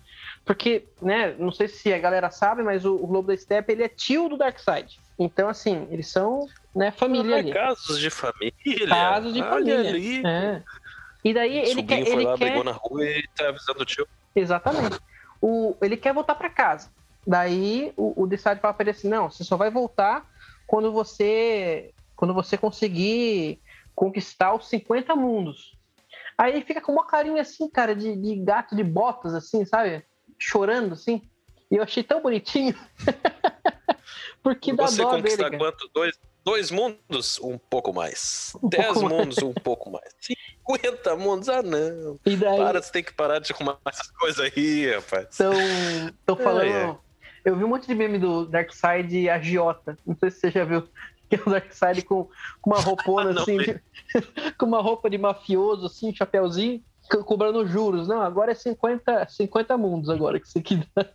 [0.46, 3.84] porque, né, não sei se a galera sabe, mas o, o Lobo da Steppe, ele
[3.84, 5.00] é tio do Darkseid.
[5.24, 7.54] Então, assim, eles são, né, família Ah, ali.
[7.54, 8.88] Casos de família.
[8.88, 9.90] Casos de família.
[9.90, 10.26] ali.
[10.26, 10.64] É.
[11.24, 12.46] E daí ele sobrinho quer, foi ele lá, quer...
[12.46, 14.08] brigou na rua e tá avisando o tio.
[14.36, 15.00] Exatamente.
[15.40, 16.90] O, ele quer voltar para casa.
[17.26, 20.26] Daí o, o Decide fala pra ele assim: não, você só vai voltar
[20.66, 23.62] quando você quando você conseguir
[23.94, 25.78] conquistar os 50 mundos.
[26.36, 30.04] Aí ele fica com uma carinha assim, cara, de, de gato de botas, assim, sabe?
[30.40, 31.22] Chorando, assim.
[31.70, 32.76] E eu achei tão bonitinho.
[34.44, 35.58] Porque dá Você dó dele, conquistar cara.
[35.58, 35.90] quanto?
[35.94, 37.40] Dois, dois mundos?
[37.40, 38.54] Um pouco mais.
[38.62, 39.14] Um Dez pouco mais.
[39.16, 39.38] mundos?
[39.40, 40.10] Um pouco mais.
[40.68, 41.50] 50 mundos?
[41.50, 42.20] Ah, não.
[42.26, 45.28] E daí Para, você tem que parar de arrumar essas coisas aí, rapaz.
[45.32, 46.62] estão estão falando.
[46.62, 46.98] Ai, ai.
[47.44, 49.98] Eu vi um monte de meme do Darkseid agiota.
[50.06, 50.88] Não sei se você já viu.
[51.32, 52.26] Que é o Darkseid com,
[52.62, 53.82] com uma roupona Não assim, de-
[54.58, 58.06] com uma roupa de mafioso, assim, chapéuzinho, co- cobrando juros.
[58.06, 61.06] Não, agora é 50, 50 mundos agora que você que dá.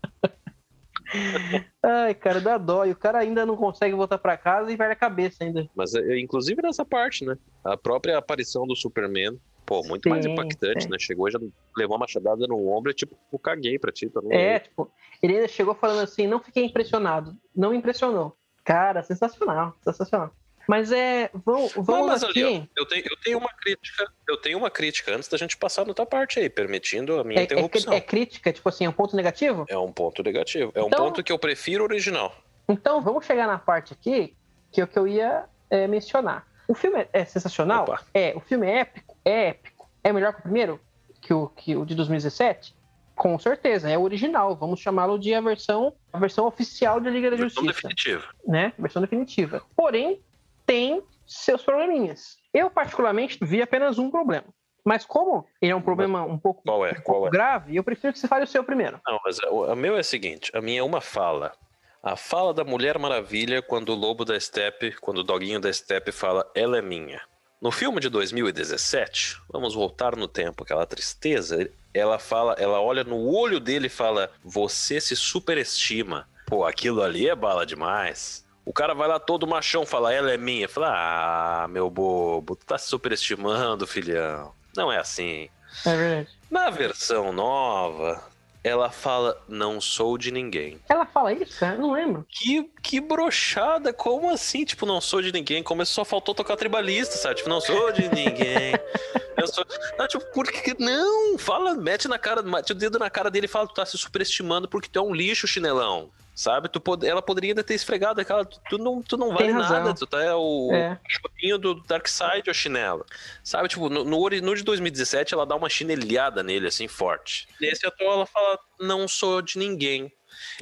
[1.83, 2.85] Ai, cara, dá dó.
[2.85, 5.69] E o cara ainda não consegue voltar pra casa e vai na cabeça ainda.
[5.75, 7.37] Mas, é, inclusive nessa parte, né?
[7.65, 10.91] A própria aparição do Superman, pô, muito mais Sim, impactante, sim.
[10.91, 10.97] né?
[10.99, 11.39] Chegou já
[11.77, 14.91] levou uma machadada no ombro e tipo, eu caguei pra ti, tá É, tipo,
[15.23, 17.37] ele ainda chegou falando assim, não fiquei impressionado.
[17.55, 18.37] Não me impressionou.
[18.65, 20.33] Cara, sensacional, sensacional.
[20.69, 22.43] Mas é, vamos, vamos mas aqui.
[22.43, 25.83] ali, eu tenho, eu tenho uma crítica, eu tenho uma crítica antes da gente passar
[25.83, 27.93] na outra parte aí, permitindo a minha é, é, interrupção.
[27.93, 29.65] é crítica, tipo assim, é um ponto negativo?
[29.69, 30.73] É um ponto negativo.
[30.75, 32.35] É um Então- ponto que eu prefiro original.
[32.69, 34.35] Então, vamos chegar na parte aqui
[34.73, 36.47] que é o que eu ia é, mencionar.
[36.69, 37.85] O filme é- é sensacional?
[37.85, 38.03] Opa.
[38.13, 38.35] É.
[38.37, 39.17] O filme é épico?
[39.25, 39.89] É épico.
[40.03, 40.81] É melhor que o primeiro?
[41.23, 42.75] Que o, que o de 2017?
[43.15, 44.55] Com certeza, é o original.
[44.57, 47.89] Vamos chamá-lo de a versão, a versão oficial de Liga da Versão Justiça.
[47.89, 48.27] definitiva.
[48.47, 48.73] né?
[48.79, 49.63] Versão definitiva.
[49.75, 50.21] Porém,
[50.67, 52.37] tem seus probleminhas.
[52.53, 54.47] Eu, particularmente, vi apenas um problema.
[54.85, 56.93] Mas como ele é um problema um pouco, Qual é?
[56.93, 57.31] um Qual é?
[57.31, 59.01] grave, eu prefiro que você fale o seu primeiro.
[59.05, 61.53] Não, mas o meu é o seguinte: a minha é uma fala.
[62.01, 66.13] A fala da Mulher Maravilha quando o lobo da Steppe, quando o doguinho da Steppe
[66.13, 67.21] fala, ela é minha.
[67.61, 73.29] No filme de 2017, vamos voltar no tempo, aquela tristeza, ela fala, ela olha no
[73.29, 76.29] olho dele e fala: Você se superestima.
[76.47, 78.46] Pô, aquilo ali é bala demais.
[78.67, 80.69] O cara vai lá todo machão, fala, ela é minha.
[80.69, 84.53] Fala, ah, meu bobo, tu tá se superestimando, filhão.
[84.77, 85.49] Não é assim.
[85.87, 86.29] É verdade.
[86.51, 88.23] Na versão nova,
[88.65, 90.81] ela fala: Não sou de ninguém.
[90.89, 91.77] Ela fala isso, cara?
[91.77, 92.27] Eu Não lembro.
[92.29, 94.65] Que, que brochada, como assim?
[94.65, 97.37] Tipo, não sou de ninguém, como só faltou tocar tribalista, sabe?
[97.37, 98.75] Tipo, não sou de ninguém.
[99.37, 99.65] Eu sou...
[99.99, 101.39] Não, tipo, por que não?
[101.39, 103.97] Fala, mete na cara, mete o dedo na cara dele e fala, tu tá se
[103.99, 106.11] superestimando porque tu é um lixo, chinelão.
[106.37, 106.69] Sabe?
[106.69, 107.07] Tu pod...
[107.07, 108.45] Ela poderia ainda ter esfregado aquela.
[108.45, 111.01] Tu, não, tu não vale nada, tu tá é o É.
[111.03, 113.07] cachorrinho do Darkseid, o chinelo.
[113.43, 113.69] Sabe?
[113.69, 117.49] Tipo, no, no, no de 2017 ela dá uma chinelhada nele, assim, forte.
[117.59, 120.13] Nesse atual ela fala, não sou de ninguém.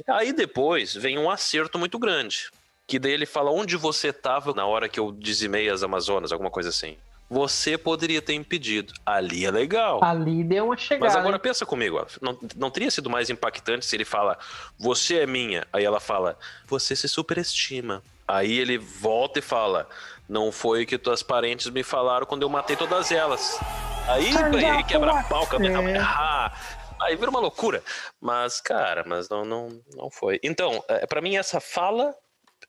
[0.07, 2.49] Aí depois vem um acerto muito grande.
[2.87, 6.49] Que daí ele fala onde você tava na hora que eu dizimei as Amazonas, alguma
[6.51, 6.97] coisa assim.
[7.29, 8.93] Você poderia ter impedido.
[9.05, 10.03] Ali é legal.
[10.03, 11.05] Ali deu uma chegada.
[11.05, 11.41] Mas agora hein?
[11.41, 12.05] pensa comigo, ó.
[12.21, 14.37] Não, não teria sido mais impactante se ele fala,
[14.77, 15.65] você é minha.
[15.73, 18.03] Aí ela fala, você se superestima.
[18.27, 19.87] Aí ele volta e fala,
[20.29, 23.59] não foi o que tuas parentes me falaram quando eu matei todas elas.
[24.07, 25.29] Aí, out quebra what?
[25.29, 25.97] pau, câmera É.
[25.97, 26.53] ah,
[27.01, 27.83] Aí vira uma loucura.
[28.21, 30.39] Mas, cara, mas não, não, não foi.
[30.43, 32.15] Então, é, para mim, essa fala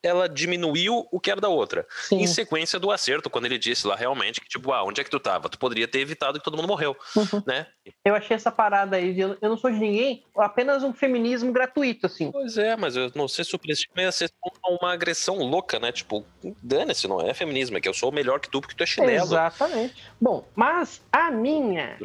[0.03, 1.87] ela diminuiu o que era da outra.
[2.03, 2.21] Sim.
[2.21, 5.11] Em sequência do acerto, quando ele disse lá realmente que, tipo, ah, onde é que
[5.11, 5.49] tu tava?
[5.49, 7.43] Tu poderia ter evitado que todo mundo morreu, Uhum.
[7.47, 7.67] né?
[8.05, 12.07] Eu achei essa parada aí de eu não sou de ninguém, apenas um feminismo gratuito,
[12.07, 12.31] assim.
[12.33, 14.27] Pois é, mas eu não sei superestimar essa
[14.69, 15.93] uma agressão louca, né?
[15.93, 16.25] Tipo,
[16.63, 19.25] dane-se, não é feminismo, é que eu sou melhor que tu porque tu é chinelo.
[19.25, 19.95] Exatamente.
[20.21, 21.97] Bom, mas a minha,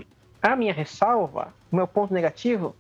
[0.42, 2.76] a minha ressalva, o meu ponto negativo,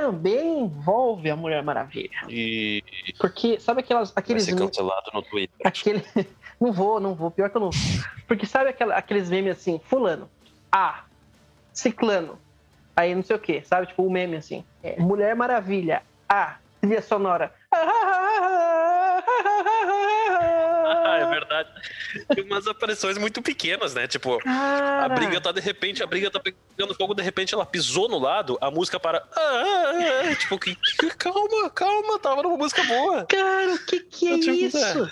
[0.00, 2.10] também envolve a Mulher Maravilha.
[2.28, 2.82] E
[3.18, 5.54] Porque, sabe aquelas, vai aqueles ser cancelado no Twitter.
[5.64, 6.02] aquele.
[6.60, 7.80] Não vou, não vou, pior que eu não vou.
[8.28, 10.28] Porque sabe aquela, aqueles memes assim, fulano,
[10.70, 11.04] A,
[11.72, 12.38] ciclano,
[12.94, 13.86] aí não sei o que, sabe?
[13.86, 14.62] Tipo o meme assim.
[14.82, 17.54] é, Mulher Maravilha, A, trilha sonora.
[17.72, 18.59] Ah, é
[21.62, 21.70] verdade.
[22.34, 24.06] Tem umas aparições muito pequenas, né?
[24.06, 27.66] Tipo, a Cara, briga tá de repente, a briga tá pegando fogo, de repente ela
[27.66, 29.18] pisou no lado, a música para.
[29.18, 30.76] Ah, ah, ah, tipo, que,
[31.18, 33.24] calma, calma, tava numa música boa.
[33.26, 35.10] Cara, o que que é Eu, tipo, isso?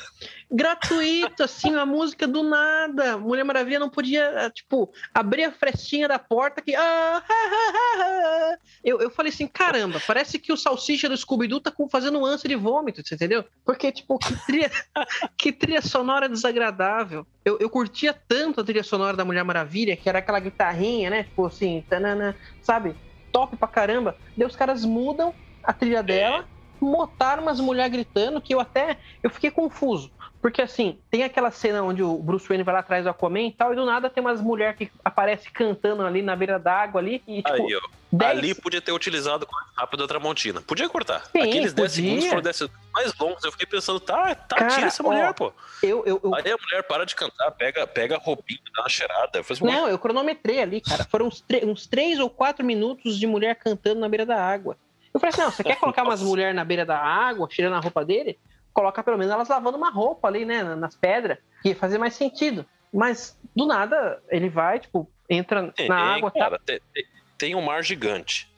[0.51, 3.19] Gratuito, assim, a música do nada.
[3.19, 6.75] Mulher Maravilha não podia, tipo, abrir a frestinha da porta que.
[6.75, 8.59] Ah, ah, ah, ah, ah.
[8.83, 12.49] Eu, eu falei assim, caramba, parece que o salsicha do Scooby-Doo tá fazendo um ânsia
[12.49, 13.45] de vômito, você entendeu?
[13.63, 14.71] Porque, tipo, que trilha,
[15.37, 17.27] que trilha sonora desagradável.
[17.45, 21.25] Eu, eu curtia tanto a trilha sonora da Mulher Maravilha, que era aquela guitarrinha, né?
[21.25, 22.97] Tipo assim, tanana, sabe?
[23.31, 24.17] Top pra caramba.
[24.35, 26.47] Daí os caras mudam a trilha dela,
[26.81, 30.11] botaram umas mulheres gritando que eu até eu fiquei confuso.
[30.41, 33.53] Porque assim, tem aquela cena onde o Bruce Wayne vai lá atrás do Aquaman e
[33.53, 37.23] tal, e do nada tem umas mulheres que aparecem cantando ali na beira d'água ali.
[37.27, 37.99] E, tipo, Aí, ó.
[38.11, 40.63] 10 Ali podia ter utilizado rápido da Tramontina.
[40.63, 41.27] Podia cortar.
[41.27, 42.05] Sim, Aqueles 10 podia.
[42.11, 43.45] segundos foram 10 segundos mais longos.
[43.45, 45.53] Eu fiquei pensando, tá, tá, Cara, tira essa ó, mulher, pô.
[45.83, 48.89] eu, eu, eu- Aí a mulher para de cantar, pega, pega a roupinha, dá uma
[48.89, 49.43] cheirada.
[49.43, 49.71] Faz uma...
[49.71, 51.05] Não, eu cronometrei ali, cara.
[51.05, 54.77] Foram uns, uns três ou quatro minutos de mulher cantando na beira da água.
[55.13, 57.81] Eu falei assim, não, você quer colocar umas mulheres na beira da água, tirando a
[57.81, 58.39] roupa dele?
[58.73, 61.99] Coloca pelo menos elas lavando uma roupa ali, né, na- nas pedras, que ia fazer
[61.99, 62.65] mais sentido.
[62.93, 66.39] Mas, do nada, ele vai, tipo, entra Tem, na água, tá?
[66.41, 67.05] cara, tem, tem-
[67.37, 68.49] tem um mar gigante.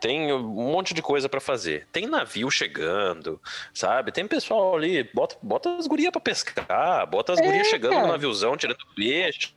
[0.00, 1.86] Tem um monte de coisa pra fazer.
[1.90, 3.40] Tem navio chegando,
[3.72, 4.12] sabe?
[4.12, 8.06] Tem pessoal ali, bota, bota as gurias pra pescar, bota as É, gurias chegando cara.
[8.06, 9.54] no naviozão, tirando peixe.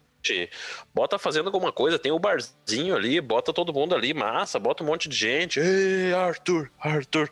[0.93, 4.87] Bota fazendo alguma coisa, tem o barzinho ali, bota todo mundo ali, massa, bota um
[4.87, 5.59] monte de gente.
[5.59, 7.29] Ei, Arthur, Arthur.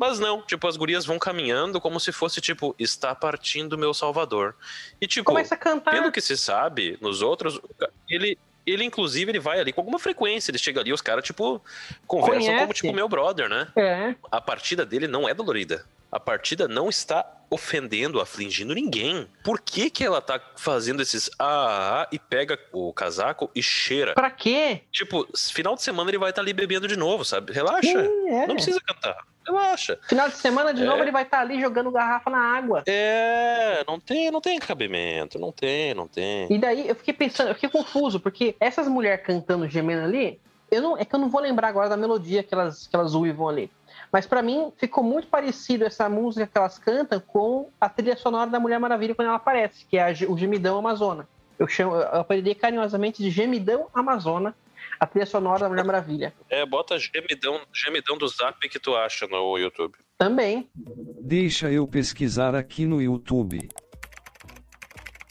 [0.00, 4.56] Mas não, tipo, as gurias vão caminhando como se fosse, tipo, está partindo meu salvador.
[4.98, 5.90] E, tipo, Começa a cantar.
[5.90, 7.60] pelo que se sabe, nos outros,
[8.08, 10.50] ele, ele inclusive, ele vai ali com alguma frequência.
[10.50, 11.62] Ele chega ali, os caras, tipo,
[12.06, 12.60] conversam Conhece.
[12.62, 13.68] como, tipo, meu brother, né?
[13.76, 15.84] É, A partida dele não é dolorida.
[16.10, 19.26] A partida não está ofendendo, afligindo ninguém.
[19.42, 23.62] Por que que ela tá fazendo esses ah, ah, ah, e pega o casaco e
[23.62, 24.14] cheira?
[24.14, 24.82] pra quê?
[24.92, 27.52] Tipo, final de semana ele vai estar ali bebendo de novo, sabe?
[27.52, 27.82] Relaxa.
[27.82, 28.46] Sim, é.
[28.46, 29.16] Não precisa cantar.
[29.44, 29.98] Relaxa.
[30.08, 30.84] Final de semana, de É.
[30.84, 32.84] novo, ele vai estar ali jogando garrafa na água.
[32.86, 36.46] É, não tem, não tem cabimento, não tem, não tem.
[36.52, 40.40] E daí eu fiquei pensando, eu fiquei confuso, porque essas mulheres cantando, gemendo ali,
[40.70, 43.12] eu não, é que eu não vou lembrar agora da melodia que elas, que elas
[43.14, 43.68] uivam ali.
[44.12, 48.50] Mas pra mim ficou muito parecido essa música que elas cantam com a trilha sonora
[48.50, 51.28] da Mulher Maravilha quando ela aparece, que é o Gemidão Amazona.
[51.58, 54.54] Eu chamo, eu apelidei carinhosamente de Gemidão Amazona,
[54.98, 56.34] a trilha sonora da Mulher Maravilha.
[56.48, 59.94] É, bota gemidão, gemidão do zap que tu acha no YouTube.
[60.18, 60.68] Também.
[60.74, 63.68] Deixa eu pesquisar aqui no YouTube.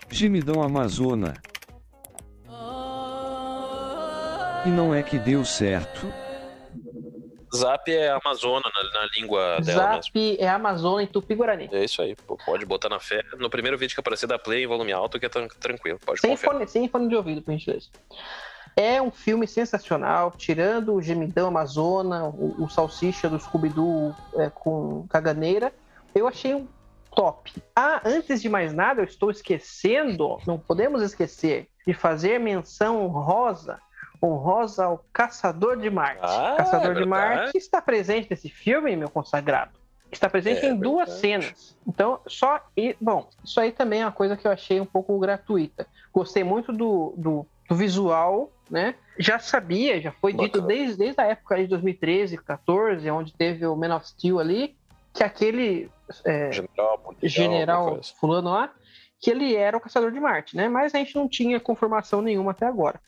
[0.10, 1.34] Gemidão Amazona.
[4.66, 6.29] E não é que deu certo?
[7.56, 10.04] Zap é Amazona na, na língua dela mesmo.
[10.04, 11.70] Zap é Amazona em Tupi-Guarani.
[11.72, 13.24] É isso aí, pô, pode botar na fé.
[13.38, 16.20] No primeiro vídeo que aparecer da Play em volume alto, que é tran- tranquilo, pode
[16.22, 16.52] Sem confiar.
[16.54, 17.90] fone, sem fone de ouvido, por gentileza.
[18.76, 25.06] É um filme sensacional, tirando o Gemidão Amazona, o, o Salsicha do Scooby-Doo é, com
[25.10, 25.74] caganeira.
[26.16, 26.68] Eu achei um
[27.14, 27.52] top.
[27.76, 33.80] Ah, antes de mais nada, eu estou esquecendo, não podemos esquecer, de fazer menção honrosa,
[34.22, 36.20] honrosa ao Caçador de Marte.
[36.24, 39.72] Ah, Caçador é de Marte está presente nesse filme, meu consagrado.
[40.12, 41.46] Está presente É em duas verdade.
[41.46, 41.78] cenas.
[41.88, 42.60] Então, só.
[42.76, 45.86] E, bom, isso aí também é uma coisa que eu achei um pouco gratuita.
[46.12, 48.96] Gostei muito do, do, do visual, né?
[49.20, 50.68] Já sabia, já foi dito Bacana.
[50.68, 54.76] desde, desde a época de 2013, 14, onde teve o Man of Steel ali,
[55.14, 55.92] que aquele
[56.26, 58.14] é, General, policial, general coisa.
[58.20, 58.72] fulano lá,
[59.20, 60.68] que ele era o caçador de Marte, né?
[60.68, 63.00] Mas a gente não tinha confirmação nenhuma até agora.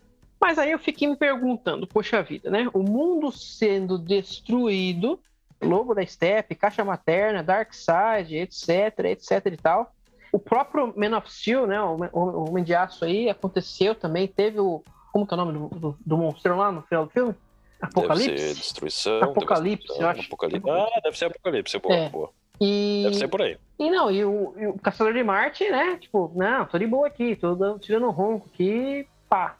[0.42, 2.68] Mas aí eu fiquei me perguntando, poxa vida, né?
[2.74, 5.20] O mundo sendo destruído,
[5.62, 9.94] Lobo da Steppe, Caixa Materna, Darkseid, etc, etc e tal.
[10.32, 11.80] O próprio Man of Steel, né?
[11.82, 14.84] O, Homem de Aço aí aconteceu também, teve o...
[15.14, 17.34] Como que é o nome do, do, do monstro lá no final do filme?
[17.34, 18.54] Deve ser Apocalipse?
[18.56, 19.22] destruição.
[19.24, 20.22] Apocalipse, eu acho.
[20.22, 20.70] Apocalipse.
[20.70, 21.78] Ah, deve ser Apocalipse.
[21.80, 22.10] Boa, É.
[22.10, 22.30] boa.
[22.60, 23.58] E Deve ser por aí.
[23.78, 25.98] E não, e o, e o Caçador de Marte, né?
[25.98, 29.58] Tipo, não, tô de boa aqui, tô dando- tirando um ronco aqui, pá.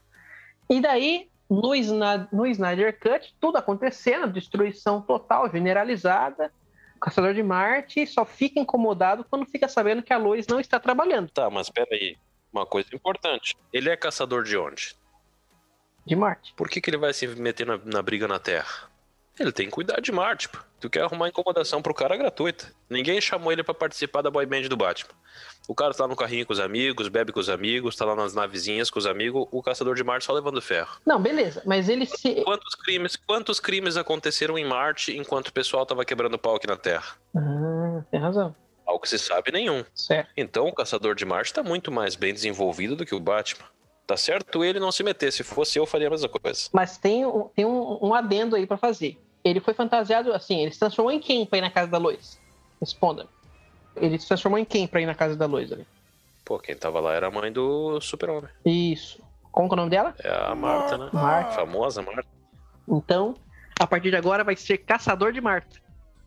[0.72, 1.72] E daí, no,
[2.32, 6.52] no Snyder Cut, tudo acontecendo, destruição total, generalizada.
[6.96, 10.80] O Caçador de Marte só fica incomodado quando fica sabendo que a Lois não está
[10.80, 12.16] trabalhando Tá, mas peraí.
[12.54, 13.56] Uma coisa importante.
[13.72, 14.96] Ele é caçador de onde?
[16.06, 16.54] de Marte.
[16.56, 18.90] Por que, que ele vai se meter na, na briga na Terra?
[19.42, 20.60] Ele tem que cuidar de Marte, pô.
[20.80, 22.72] Tu quer arrumar incomodação pro cara gratuita.
[22.90, 25.12] Ninguém chamou ele pra participar da boy band do Batman.
[25.68, 28.16] O cara tá lá no carrinho com os amigos, bebe com os amigos, tá lá
[28.16, 30.98] nas navezinhas com os amigos, o caçador de Marte só levando ferro.
[31.06, 32.44] Não, beleza, mas ele se.
[32.44, 36.78] Quantos crimes, quantos crimes aconteceram em Marte enquanto o pessoal tava quebrando pau aqui na
[36.78, 37.16] Terra?
[37.36, 38.56] Ah, tem razão.
[38.86, 39.86] Ao que se sabe, nenhum.
[39.96, 40.30] Certo.
[40.36, 43.66] Então o caçador de Marte tá muito mais bem desenvolvido do que o Batman.
[44.06, 45.32] Tá certo ele não se meter.
[45.32, 46.68] Se fosse eu, faria a mesma coisa.
[46.74, 49.18] Mas tem, um- tem um, um adendo aí pra fazer.
[49.44, 52.40] Ele foi fantasiado assim, ele se transformou em quem pra ir na casa da Lois?
[52.80, 53.28] Responda.
[53.96, 55.86] Ele se transformou em quem pra ir na casa da Lois ali?
[56.46, 58.50] Pô, quem tava lá era a mãe do super-homem.
[58.66, 59.22] Isso.
[59.52, 60.16] Como que é o nome dela?
[60.24, 61.10] É a Marta, né?
[61.12, 61.54] Marta.
[61.54, 62.28] Famosa Marta.
[62.88, 63.36] Então,
[63.80, 65.82] a partir de agora vai ser Caçador de Marta.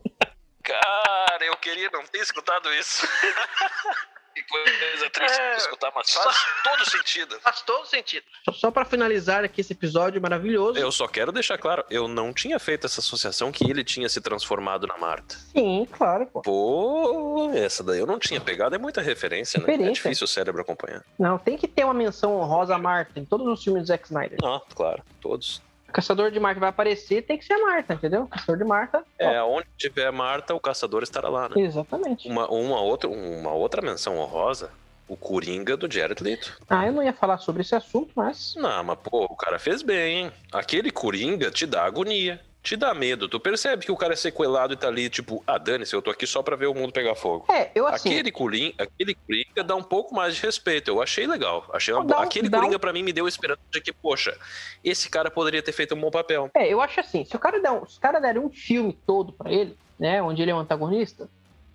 [0.62, 3.07] Cara, eu queria não ter escutado isso.
[4.35, 7.39] que coisa triste É, escutar, mas faz todo sentido.
[7.41, 8.24] Faz todo sentido.
[8.55, 10.78] Só pra finalizar aqui esse episódio maravilhoso.
[10.78, 14.20] Eu só quero deixar claro, eu não tinha feito essa associação que ele tinha se
[14.20, 15.37] transformado na Marta.
[15.53, 16.43] Sim, claro, pô.
[16.43, 19.64] Pô, essa daí eu não tinha pegado, é muita referência, né?
[19.66, 19.95] É Referência.
[19.95, 21.05] difícil o cérebro acompanhar.
[21.18, 24.05] Não, tem que ter uma menção honrosa a Marta em todos os filmes do Zack
[24.07, 24.39] Snyder.
[24.43, 25.62] Não, claro, todos.
[25.95, 28.26] Caçador de Marta vai aparecer, tem que ser Marta, entendeu?
[28.26, 29.05] Caçador de Marta.
[29.16, 31.55] É, onde tiver Marta, o caçador estará lá, né?
[31.62, 32.28] Exatamente.
[32.28, 34.72] Uma, uma, outra, uma outra menção honrosa,
[35.07, 36.61] o Coringa do Jared Leto.
[36.68, 38.57] Ah, eu não ia falar sobre esse assunto, mas.
[38.57, 40.32] Não, mas pô, o cara fez bem, hein?
[40.53, 43.29] Aquele Coringa te dá agonia, te dá medo.
[43.29, 46.11] Tu percebe que o cara é sequelado e tá ali, tipo, ah, dane-se, eu tô
[46.11, 47.45] aqui só pra ver o mundo pegar fogo.
[47.53, 48.09] É, eu assim.
[48.09, 50.91] Aquele Coringa, aquele Coringa dá um pouco mais de respeito.
[50.91, 51.65] Eu achei legal.
[51.73, 52.21] Achei uma Dá boa.
[52.21, 54.37] um- Aquele dá um- Coringa pra mim me deu esperança de que, poxa,
[54.83, 56.51] esse cara poderia ter feito um bom papel.
[56.55, 58.99] É, eu acho assim, se o cara der um, se o cara der um filme
[59.07, 61.29] todo pra ele, né, onde ele é um antagonista,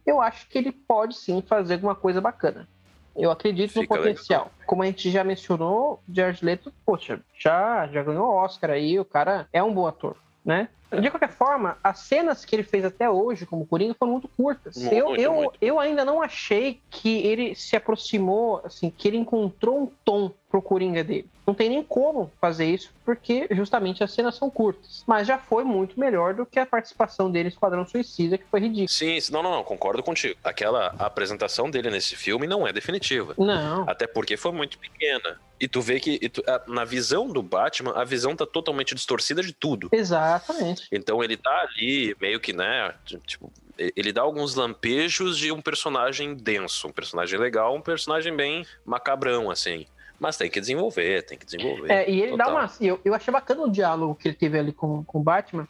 [0.06, 2.68] eu acho que ele pode sim fazer alguma coisa bacana.
[3.16, 4.50] Eu acredito no Fica potencial.
[4.66, 9.48] Como a gente já mencionou, Jared Leto, poxa, já, já ganhou Oscar aí, o cara
[9.54, 10.16] é um bom ator,
[10.50, 10.68] né?
[10.92, 14.76] De qualquer forma, as cenas que ele fez até hoje como Coringa foram muito curtas.
[14.76, 15.58] Muito, eu, eu, muito.
[15.62, 20.64] eu ainda não achei que ele se aproximou, assim, que ele encontrou um tom pro
[20.64, 21.30] Coringa dele.
[21.50, 25.04] Não tem nem como fazer isso, porque justamente as cenas são curtas.
[25.08, 28.60] Mas já foi muito melhor do que a participação dele em Esquadrão Suicida, que foi
[28.60, 28.88] ridículo.
[28.88, 30.38] Sim, não, não, não, concordo contigo.
[30.44, 33.34] Aquela apresentação dele nesse filme não é definitiva.
[33.36, 33.90] Não.
[33.90, 35.42] Até porque foi muito pequena.
[35.60, 39.42] E tu vê que tu- a- na visão do Batman, a visão tá totalmente distorcida
[39.42, 39.90] de tudo.
[39.92, 40.88] Exatamente.
[40.92, 42.94] Então ele tá ali, meio que, né?
[43.26, 48.64] Tipo, ele dá alguns lampejos de um personagem denso, um personagem legal, um personagem bem
[48.86, 49.88] macabrão, assim.
[50.20, 51.92] Mas tem que desenvolver, tem que desenvolver.
[51.92, 52.60] É, e ele dá Total.
[52.62, 52.82] umas.
[52.82, 55.68] Eu, eu achei bacana o diálogo que ele teve ali com, com o Batman,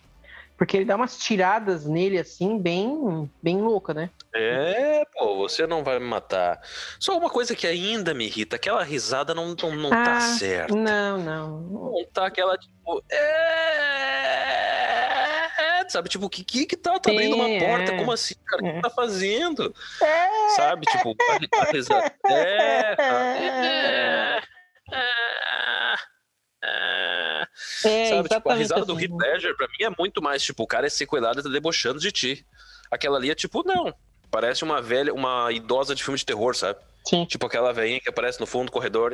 [0.58, 4.10] porque ele dá umas tiradas nele, assim, bem, bem louca, né?
[4.34, 6.60] É, pô, você não vai me matar.
[7.00, 10.76] Só uma coisa que ainda me irrita, aquela risada não, não, não Ah, tá certa.
[10.76, 11.62] Não, não.
[11.62, 13.04] Não tá aquela, tipo.
[13.10, 14.89] É.
[15.90, 17.94] é, Sabe, tipo, o que, que que tá, tá abrindo uma porta?
[17.94, 17.98] é.
[17.98, 18.62] Como assim, cara?
[18.62, 18.82] O que É.
[18.82, 19.74] tá fazendo?
[20.02, 20.50] É.
[20.56, 22.14] Sabe, tipo, a, a risada.
[22.30, 24.40] É, é,
[24.92, 25.00] é,
[26.64, 27.46] é.
[27.86, 29.04] É, Sabe, tipo, a exatamente risada do assim.
[29.06, 32.00] Heath Ledger, pra mim, é muito mais, tipo, o cara é sequelado e tá debochando
[32.00, 32.46] de ti.
[32.92, 33.94] Aquela ali é tipo, não.
[34.30, 36.80] Parece uma velha, uma idosa de filme de terror, sabe?
[37.08, 37.26] Sim.
[37.26, 39.14] Tipo aquela velhinha que aparece no fundo do corredor.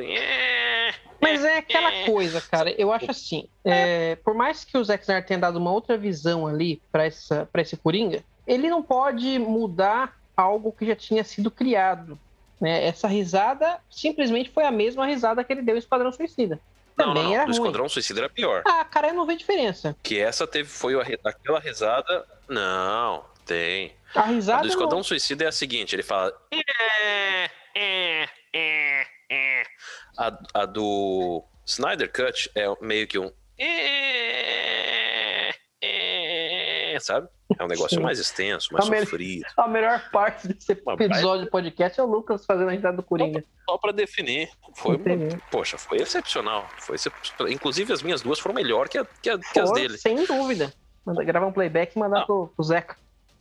[1.20, 2.70] Mas é aquela coisa, cara.
[2.80, 3.48] Eu acho assim.
[3.64, 7.48] é, por mais que o Zack Snyder tenha dado uma outra visão ali pra essa
[7.52, 12.18] para esse Coringa, ele não pode mudar algo que já tinha sido criado.
[12.60, 12.84] Né?
[12.86, 16.58] Essa risada simplesmente foi a mesma risada que ele deu em Esquadrão Suicida.
[16.96, 17.34] Não, Também não, não.
[17.36, 17.58] era Do ruim.
[17.60, 18.62] Esquadrão Suicida era pior.
[18.66, 19.94] Ah, cara, eu não vejo diferença.
[20.02, 22.24] Que essa teve, foi a aquela risada.
[22.48, 23.92] Não, tem.
[24.14, 24.62] A A risada.
[24.62, 26.32] do não- Esquadrão Suicida é a seguinte: ele fala.
[26.50, 29.62] "É, é, é, é."
[30.18, 33.30] A, a do Snyder Cut é meio que um.
[33.58, 35.50] "É,
[36.94, 37.28] é", Sabe?
[37.58, 39.44] É um negócio mais extenso, mais A sofrido.
[39.56, 43.44] A melhor parte desse episódio do podcast é o Lucas fazendo a risada do Coringa.
[43.68, 44.48] Só pra definir.
[44.74, 45.36] Foi, Entendi.
[45.50, 46.66] poxa, foi excepcional.
[46.78, 46.96] Foi
[47.50, 49.96] Inclusive, as minhas duas foram melhor que, a- que, a- que as dele.
[49.98, 50.72] Sem dúvida.
[51.04, 52.26] Manda, gravar um playback e mandar Não.
[52.26, 52.96] pro, pro Zeca.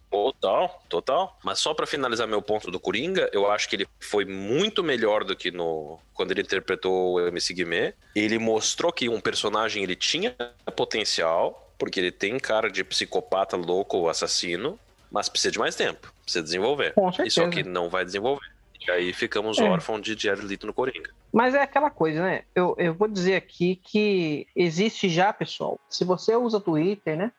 [0.09, 1.37] Total, total.
[1.43, 5.23] Mas só pra finalizar meu ponto do Coringa, eu acho que ele foi muito melhor
[5.23, 7.93] do que no quando ele interpretou o MC Guimê.
[8.15, 10.35] Ele mostrou que um personagem ele tinha
[10.75, 14.79] potencial, porque ele tem cara de psicopata louco, assassino,
[15.11, 16.93] Mas precisa de mais tempo, precisa desenvolver.
[16.93, 17.41] Com E certeza.
[17.43, 18.47] só que não vai desenvolver.
[18.85, 19.63] E aí ficamos É.
[19.63, 21.09] órfãos de Jared Leto no Coringa.
[21.31, 22.43] Mas é aquela coisa, né?
[22.53, 25.79] Eu, eu vou dizer aqui que existe já, pessoal.
[25.89, 27.31] Se você usa Twitter, né?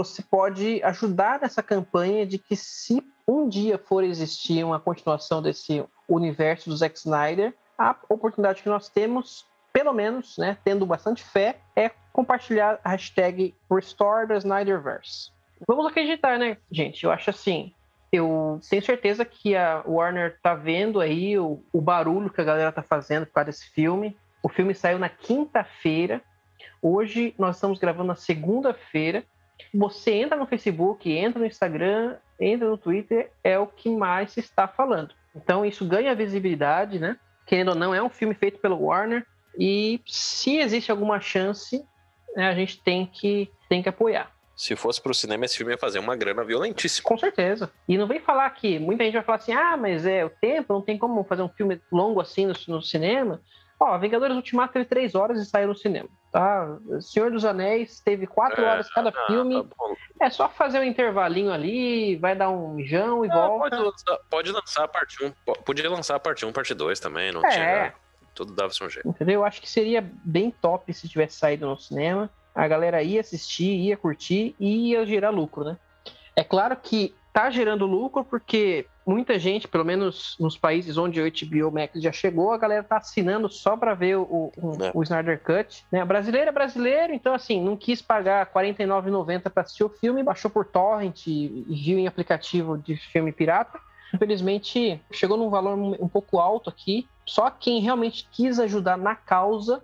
[0.00, 5.84] Você pode ajudar nessa campanha de que se um dia for existir uma continuação desse
[6.08, 9.44] universo do Zack Snyder, a oportunidade que nós temos,
[9.74, 15.32] pelo menos, né, tendo bastante fé, é compartilhar a hashtag Restore the Snyderverse.
[15.68, 17.04] Vamos acreditar, né, gente?
[17.04, 17.74] Eu acho assim,
[18.10, 22.72] eu tenho certeza que a Warner tá vendo aí o, o barulho que a galera
[22.72, 24.16] tá fazendo por causa desse filme.
[24.42, 26.22] O filme saiu na quinta-feira.
[26.80, 29.24] Hoje nós estamos gravando na segunda-feira.
[29.74, 34.40] Você entra no Facebook, entra no Instagram, entra no Twitter, é o que mais se
[34.40, 35.14] está falando.
[35.34, 37.16] Então isso ganha visibilidade, né?
[37.46, 39.26] Querendo ou não, é um filme feito pelo Warner.
[39.58, 41.84] E se existe alguma chance,
[42.36, 44.30] né, a gente tem que, tem que apoiar.
[44.56, 47.08] Se fosse pro cinema, esse filme ia fazer uma grana violentíssima.
[47.08, 47.72] Com certeza.
[47.88, 50.74] E não vem falar que muita gente vai falar assim: ah, mas é o tempo,
[50.74, 53.40] não tem como fazer um filme longo assim no, no cinema.
[53.80, 56.10] Ó, Vingadores Ultimato teve três horas e saiu no cinema.
[56.32, 56.78] Tá?
[57.00, 59.64] Senhor dos Anéis teve quatro É, horas cada ah, filme.
[59.64, 60.24] tá.
[60.26, 63.70] É só fazer um intervalinho ali, vai dar um mijão e Ah, volta.
[63.76, 65.32] pode, lançar, pode lançar a parte 1.
[65.64, 67.32] Podia lançar a parte 1, parte 2 também.
[67.32, 67.50] Não É.
[67.50, 67.94] tinha.
[68.32, 69.08] Tudo dava-se um jeito.
[69.08, 69.40] Entendeu?
[69.40, 72.30] Eu acho que seria bem top se tivesse saído no cinema.
[72.54, 75.76] A galera ia assistir, ia curtir e ia gerar lucro, né?
[76.36, 81.24] É claro que tá gerando lucro porque muita gente, pelo menos nos países onde o
[81.24, 84.90] HBO Max já chegou, a galera tá assinando só para ver o, o, É.
[84.94, 85.84] o Snyder Cut.
[85.90, 86.04] Né?
[86.04, 90.50] Brasileiro é brasileiro, então assim, não quis pagar R$ 49,90 para assistir o filme, baixou
[90.50, 93.78] por torrent e viu em aplicativo de filme pirata.
[94.12, 97.08] Infelizmente, chegou num valor um pouco alto aqui.
[97.24, 99.82] Só quem realmente quis ajudar na causa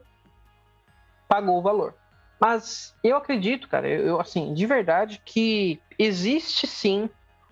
[1.28, 1.94] pagou o valor.
[2.40, 7.08] Mas eu acredito, cara, eu, assim, de verdade, que existe sim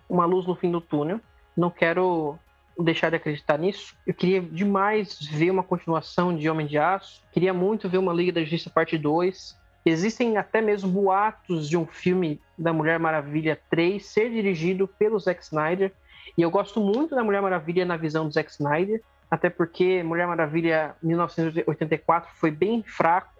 [0.09, 1.19] uma luz no fim do túnel.
[1.55, 2.37] Não quero
[2.83, 3.95] deixar de acreditar nisso.
[4.05, 7.21] Eu queria demais ver uma continuação de Homem de Aço.
[7.31, 9.57] Queria muito ver uma Liga da Justiça parte 2.
[9.85, 15.43] Existem até mesmo boatos de um filme da Mulher Maravilha 3 ser dirigido pelo Zack
[15.43, 15.93] Snyder.
[16.37, 20.27] E eu gosto muito da Mulher Maravilha na visão do Zack Snyder, até porque Mulher
[20.27, 23.31] Maravilha 1984 foi bem fraco.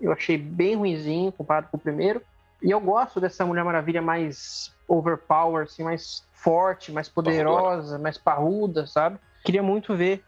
[0.00, 2.22] Eu achei bem ruinzinho comparado com o primeiro.
[2.62, 8.86] E eu gosto dessa Mulher Maravilha mais overpower, assim, mais forte, mais poderosa, mais parruda,
[8.86, 9.18] sabe?
[9.44, 10.24] Queria muito ver,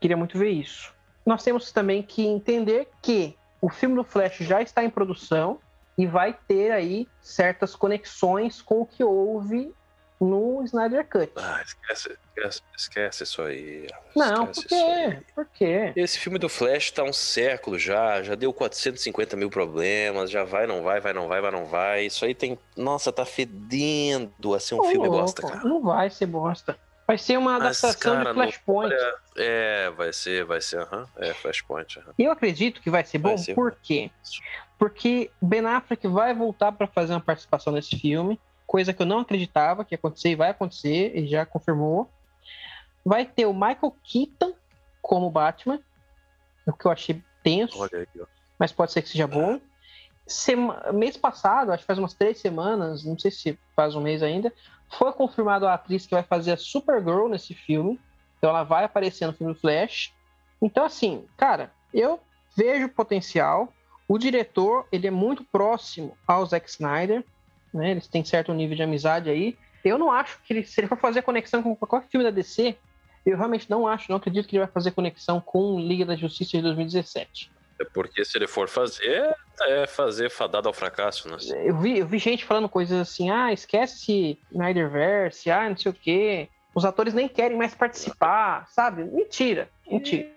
[0.00, 0.94] queria muito ver isso.
[1.24, 5.58] Nós temos também que entender que o filme do Flash já está em produção
[5.96, 9.72] e vai ter aí certas conexões com o que houve
[10.20, 11.32] no Snyder Cut.
[11.36, 13.86] Ah, esquece, esquece, esquece isso aí.
[14.14, 15.22] Não, por esquece quê?
[15.34, 15.92] Por quê?
[15.96, 20.66] Esse filme do Flash tá um século já, já deu 450 mil problemas, já vai,
[20.66, 22.06] não vai, vai, não vai, vai, não vai.
[22.06, 22.58] Isso aí tem.
[22.76, 25.60] Nossa, tá fedendo a ser um Ô, filme louco, bosta, cara.
[25.64, 26.78] Não vai ser bosta.
[27.06, 28.94] Vai ser uma Mas, adaptação cara, de Flashpoint.
[28.94, 31.06] olha, É, vai ser, vai ser, aham.
[31.18, 32.00] É, Flashpoint.
[32.18, 34.10] E eu acredito que vai ser bom, Vai ser por quê?
[34.78, 39.20] Porque Ben Affleck vai voltar para fazer uma participação nesse filme, coisa que eu não
[39.20, 42.10] acreditava que ia acontecer e vai acontecer, ele já confirmou.
[43.04, 44.54] Vai ter o Michael Keaton
[45.02, 45.80] como Batman,
[46.66, 48.06] o que eu achei tenso, aí,
[48.58, 49.60] mas pode ser que seja bom.
[50.26, 54.22] Sema- Mês passado, acho que faz umas três semanas, não sei se faz um mês
[54.22, 54.50] ainda,
[54.98, 58.00] foi confirmado a atriz que vai fazer a Supergirl nesse filme.
[58.38, 60.14] Então ela vai aparecer no filme do Flash.
[60.62, 62.18] Então, assim, cara, eu
[62.56, 63.72] vejo potencial.
[64.08, 67.24] O diretor, ele é muito próximo ao Zack Snyder,
[67.74, 67.90] né?
[67.90, 69.56] Eles têm certo nível de amizade aí.
[69.84, 72.76] Eu não acho que ele, se ele for fazer conexão com qualquer filme da DC,
[73.26, 76.56] eu realmente não acho, não acredito que ele vai fazer conexão com Liga da Justiça
[76.56, 77.50] de 2017.
[77.80, 81.36] É porque se ele for fazer, é fazer fadado ao fracasso, né?
[81.64, 85.94] Eu vi, eu vi gente falando coisas assim, ah, esquece Snyderverse, ah, não sei o
[85.94, 86.48] quê.
[86.74, 89.04] Os atores nem querem mais participar, sabe?
[89.04, 90.28] Mentira, mentira.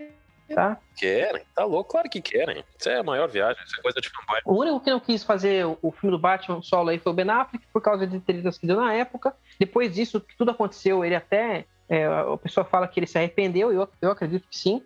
[0.54, 0.78] Tá?
[0.96, 1.92] Querem, tá louco?
[1.92, 2.64] Claro que querem.
[2.80, 4.40] Isso é a maior viagem, isso é coisa de fanboy.
[4.46, 7.30] O único que não quis fazer o- filme do Batman solo aí foi o Ben
[7.30, 9.36] Affleck, por causa de tretas que deu na época.
[9.60, 11.66] Depois disso, que tudo aconteceu, ele até.
[11.90, 14.82] é, a pessoa fala que ele se arrependeu, e eu, eu acredito que sim.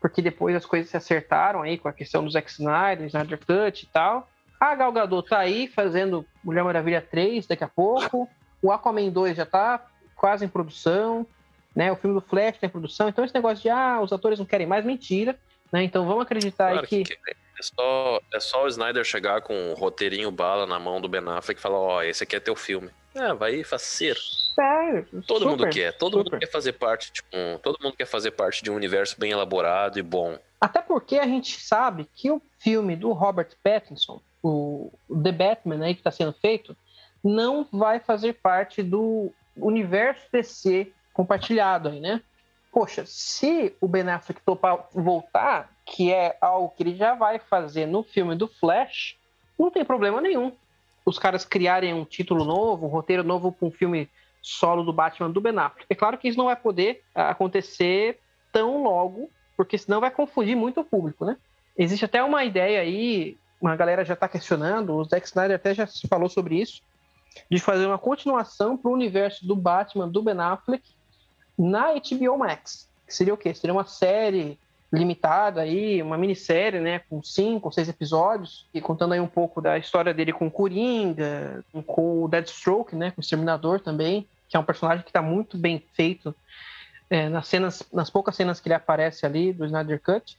[0.00, 3.84] Porque depois as coisas se acertaram aí com a questão do Zack Snyder, Snyder Cut
[3.84, 4.28] e tal.
[4.58, 8.28] A Gal Gadot tá aí fazendo Mulher Maravilha 3 daqui a pouco.
[8.60, 9.84] O Aquaman 2 já tá
[10.16, 11.24] quase em produção.
[11.74, 11.90] Né?
[11.90, 13.08] O filme do Flash tá em produção.
[13.08, 15.38] Então esse negócio de, ah, os atores não querem mais, mentira.
[15.72, 15.84] Né?
[15.84, 17.18] Então vamos acreditar Claro aí que que...
[17.58, 21.20] É só, é só o Snyder chegar com um roteirinho bala na mão do Ben
[21.20, 22.90] Affleck e falar, ó, esse aqui é teu filme.
[23.14, 24.16] É, vai fazer.
[24.54, 26.32] Sério, Todo mundo super, quer, todo super.
[26.32, 29.30] mundo quer fazer parte de um, todo mundo quer fazer parte de um universo bem
[29.30, 30.38] elaborado e bom.
[30.60, 35.84] Até porque a gente sabe que o filme do Robert Pattinson, o o The Batman
[35.84, 36.76] aí que está sendo feito,
[37.22, 42.22] não vai fazer parte do universo DC compartilhado aí, né?
[42.72, 47.86] Poxa, se o Ben Affleck topar voltar, que é algo que ele já vai fazer
[47.86, 49.16] no filme do Flash,
[49.58, 50.52] não tem problema nenhum.
[51.04, 54.08] Os caras criarem um título novo, um roteiro novo para um filme
[54.40, 55.86] solo do Batman do Ben Affleck.
[55.90, 58.18] É claro que isso não vai poder acontecer
[58.50, 61.36] tão logo, porque senão vai confundir muito o público, né?
[61.76, 65.86] Existe até uma ideia aí, uma galera já está questionando, o Zack Snyder até já
[65.86, 66.82] se falou sobre isso,
[67.50, 70.82] de fazer uma continuação para o universo do Batman do Ben Affleck
[71.58, 72.88] na HBO Max.
[73.06, 73.54] Que seria o quê?
[73.54, 74.58] Seria uma série
[74.92, 79.60] limitada aí, uma minissérie, né, com cinco ou seis episódios, e contando aí um pouco
[79.60, 84.56] da história dele com o Coringa, com o Deathstroke, né, com o Exterminador também, que
[84.56, 86.34] é um personagem que está muito bem feito
[87.08, 90.36] é, nas cenas, nas poucas cenas que ele aparece ali do Snyder Cut,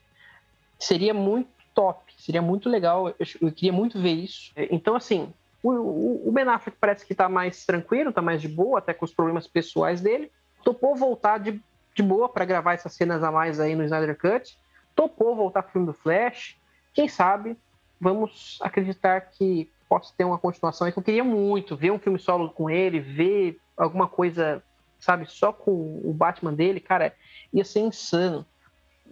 [0.77, 4.51] seria muito top, seria muito legal, eu, eu queria muito ver isso.
[4.55, 5.33] É, então, assim,
[5.63, 9.03] o, o Ben Affleck parece que está mais tranquilo, está mais de boa, até com
[9.03, 10.31] os problemas pessoais dele,
[10.63, 11.61] topou voltar de
[11.95, 14.57] de boa para gravar essas cenas a mais aí no Snyder Cut.
[14.95, 16.57] Topou voltar pro filme do Flash.
[16.93, 17.57] Quem sabe
[17.99, 20.91] vamos acreditar que possa ter uma continuação.
[20.91, 24.63] Que eu queria muito ver um filme solo com ele, ver alguma coisa,
[24.99, 27.13] sabe, só com o Batman dele, cara,
[27.53, 28.45] ia ser insano.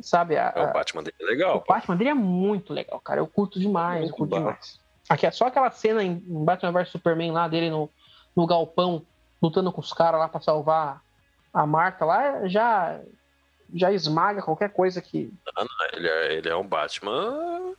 [0.01, 0.37] Sabe?
[0.37, 1.57] A, é, o Batman dele é legal.
[1.57, 1.73] O pô.
[1.73, 3.19] Batman dele é muito legal, cara.
[3.19, 4.79] Eu curto demais, muito eu curto demais.
[5.07, 7.89] Aqui é só aquela cena em Batman vs Superman lá dele no,
[8.35, 9.05] no galpão,
[9.41, 11.01] lutando com os caras lá para salvar
[11.53, 12.99] a marca lá já
[13.73, 15.31] já esmaga qualquer coisa que.
[15.55, 17.73] Não, não, ele, é, ele é um Batman.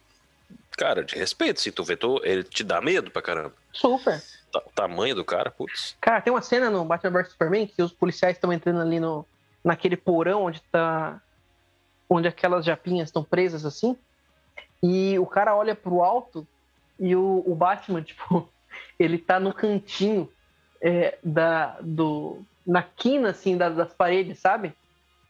[0.76, 1.60] Cara, de respeito.
[1.60, 3.54] Se tu vê, tu, ele te dá medo pra caramba.
[3.72, 4.22] Super.
[4.54, 5.96] O tamanho do cara, putz.
[6.00, 9.26] Cara, tem uma cena no Batman vs Superman que os policiais estão entrando ali no,
[9.62, 11.20] naquele porão onde tá.
[12.08, 13.96] onde aquelas japinhas estão presas assim.
[14.82, 16.46] E o cara olha pro alto
[16.98, 18.48] e o, o Batman, tipo,
[18.98, 20.30] ele tá no cantinho
[20.80, 24.74] é, da, do, na quina, assim, das, das paredes, sabe?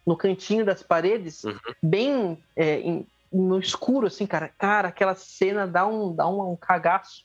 [0.07, 1.59] No cantinho das paredes, uhum.
[1.83, 4.49] bem é, em, no escuro, assim, cara.
[4.49, 7.24] Cara, aquela cena dá um, dá um, um cagaço.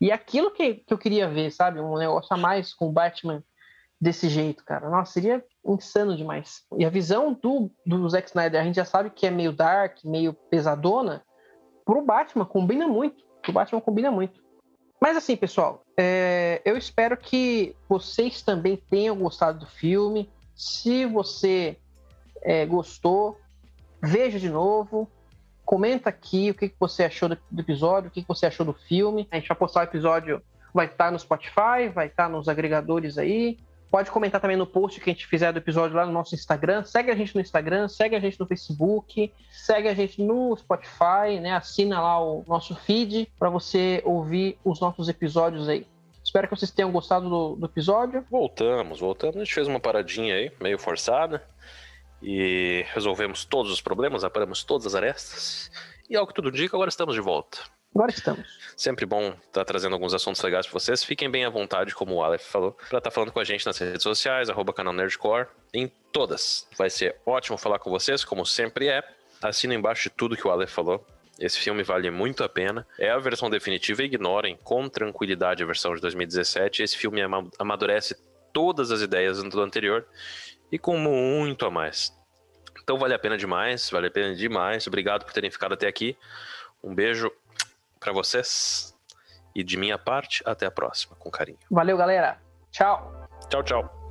[0.00, 1.80] E aquilo que, que eu queria ver, sabe?
[1.80, 3.42] Um negócio a mais com o Batman
[4.00, 4.88] desse jeito, cara.
[4.90, 6.62] Nossa, seria insano demais.
[6.76, 9.98] E a visão do, do Zack Snyder, a gente já sabe que é meio dark,
[10.04, 11.24] meio pesadona.
[11.84, 13.24] Pro Batman combina muito.
[13.42, 14.43] Pro Batman combina muito.
[15.00, 20.30] Mas assim, pessoal, é, eu espero que vocês também tenham gostado do filme.
[20.54, 21.76] Se você
[22.42, 23.38] é, gostou,
[24.02, 25.10] veja de novo.
[25.64, 28.66] Comenta aqui o que, que você achou do, do episódio, o que, que você achou
[28.66, 29.26] do filme.
[29.30, 30.42] A gente vai postar o episódio,
[30.72, 33.58] vai estar no Spotify, vai estar nos agregadores aí.
[33.90, 36.82] Pode comentar também no post que a gente fizer do episódio lá no nosso Instagram.
[36.84, 41.38] Segue a gente no Instagram, segue a gente no Facebook, segue a gente no Spotify,
[41.40, 41.52] né?
[41.52, 45.86] Assina lá o nosso feed para você ouvir os nossos episódios aí.
[46.24, 48.24] Espero que vocês tenham gostado do, do episódio.
[48.30, 49.36] Voltamos, voltamos.
[49.36, 51.44] A gente fez uma paradinha aí, meio forçada.
[52.22, 55.70] E resolvemos todos os problemas, aparamos todas as arestas.
[56.08, 57.58] E ao que tudo indica, agora estamos de volta.
[57.94, 58.58] Agora estamos.
[58.76, 61.04] Sempre bom estar tá trazendo alguns assuntos legais para vocês.
[61.04, 63.64] Fiquem bem à vontade, como o Aleph falou, para estar tá falando com a gente
[63.64, 66.66] nas redes sociais, arroba canal Nerdcore, em todas.
[66.76, 69.00] Vai ser ótimo falar com vocês, como sempre é.
[69.40, 71.06] Assina embaixo de tudo que o Aleph falou.
[71.38, 72.84] Esse filme vale muito a pena.
[72.98, 76.82] É a versão definitiva, ignorem com tranquilidade a versão de 2017.
[76.82, 77.20] Esse filme
[77.58, 78.16] amadurece
[78.52, 80.04] todas as ideias do anterior
[80.70, 82.12] e com muito a mais.
[82.82, 84.86] Então vale a pena demais, vale a pena demais.
[84.88, 86.16] Obrigado por terem ficado até aqui.
[86.82, 87.32] Um beijo
[88.04, 88.94] para vocês.
[89.54, 91.58] E de minha parte, até a próxima, com carinho.
[91.70, 92.38] Valeu, galera.
[92.70, 93.26] Tchau.
[93.48, 94.03] Tchau, tchau.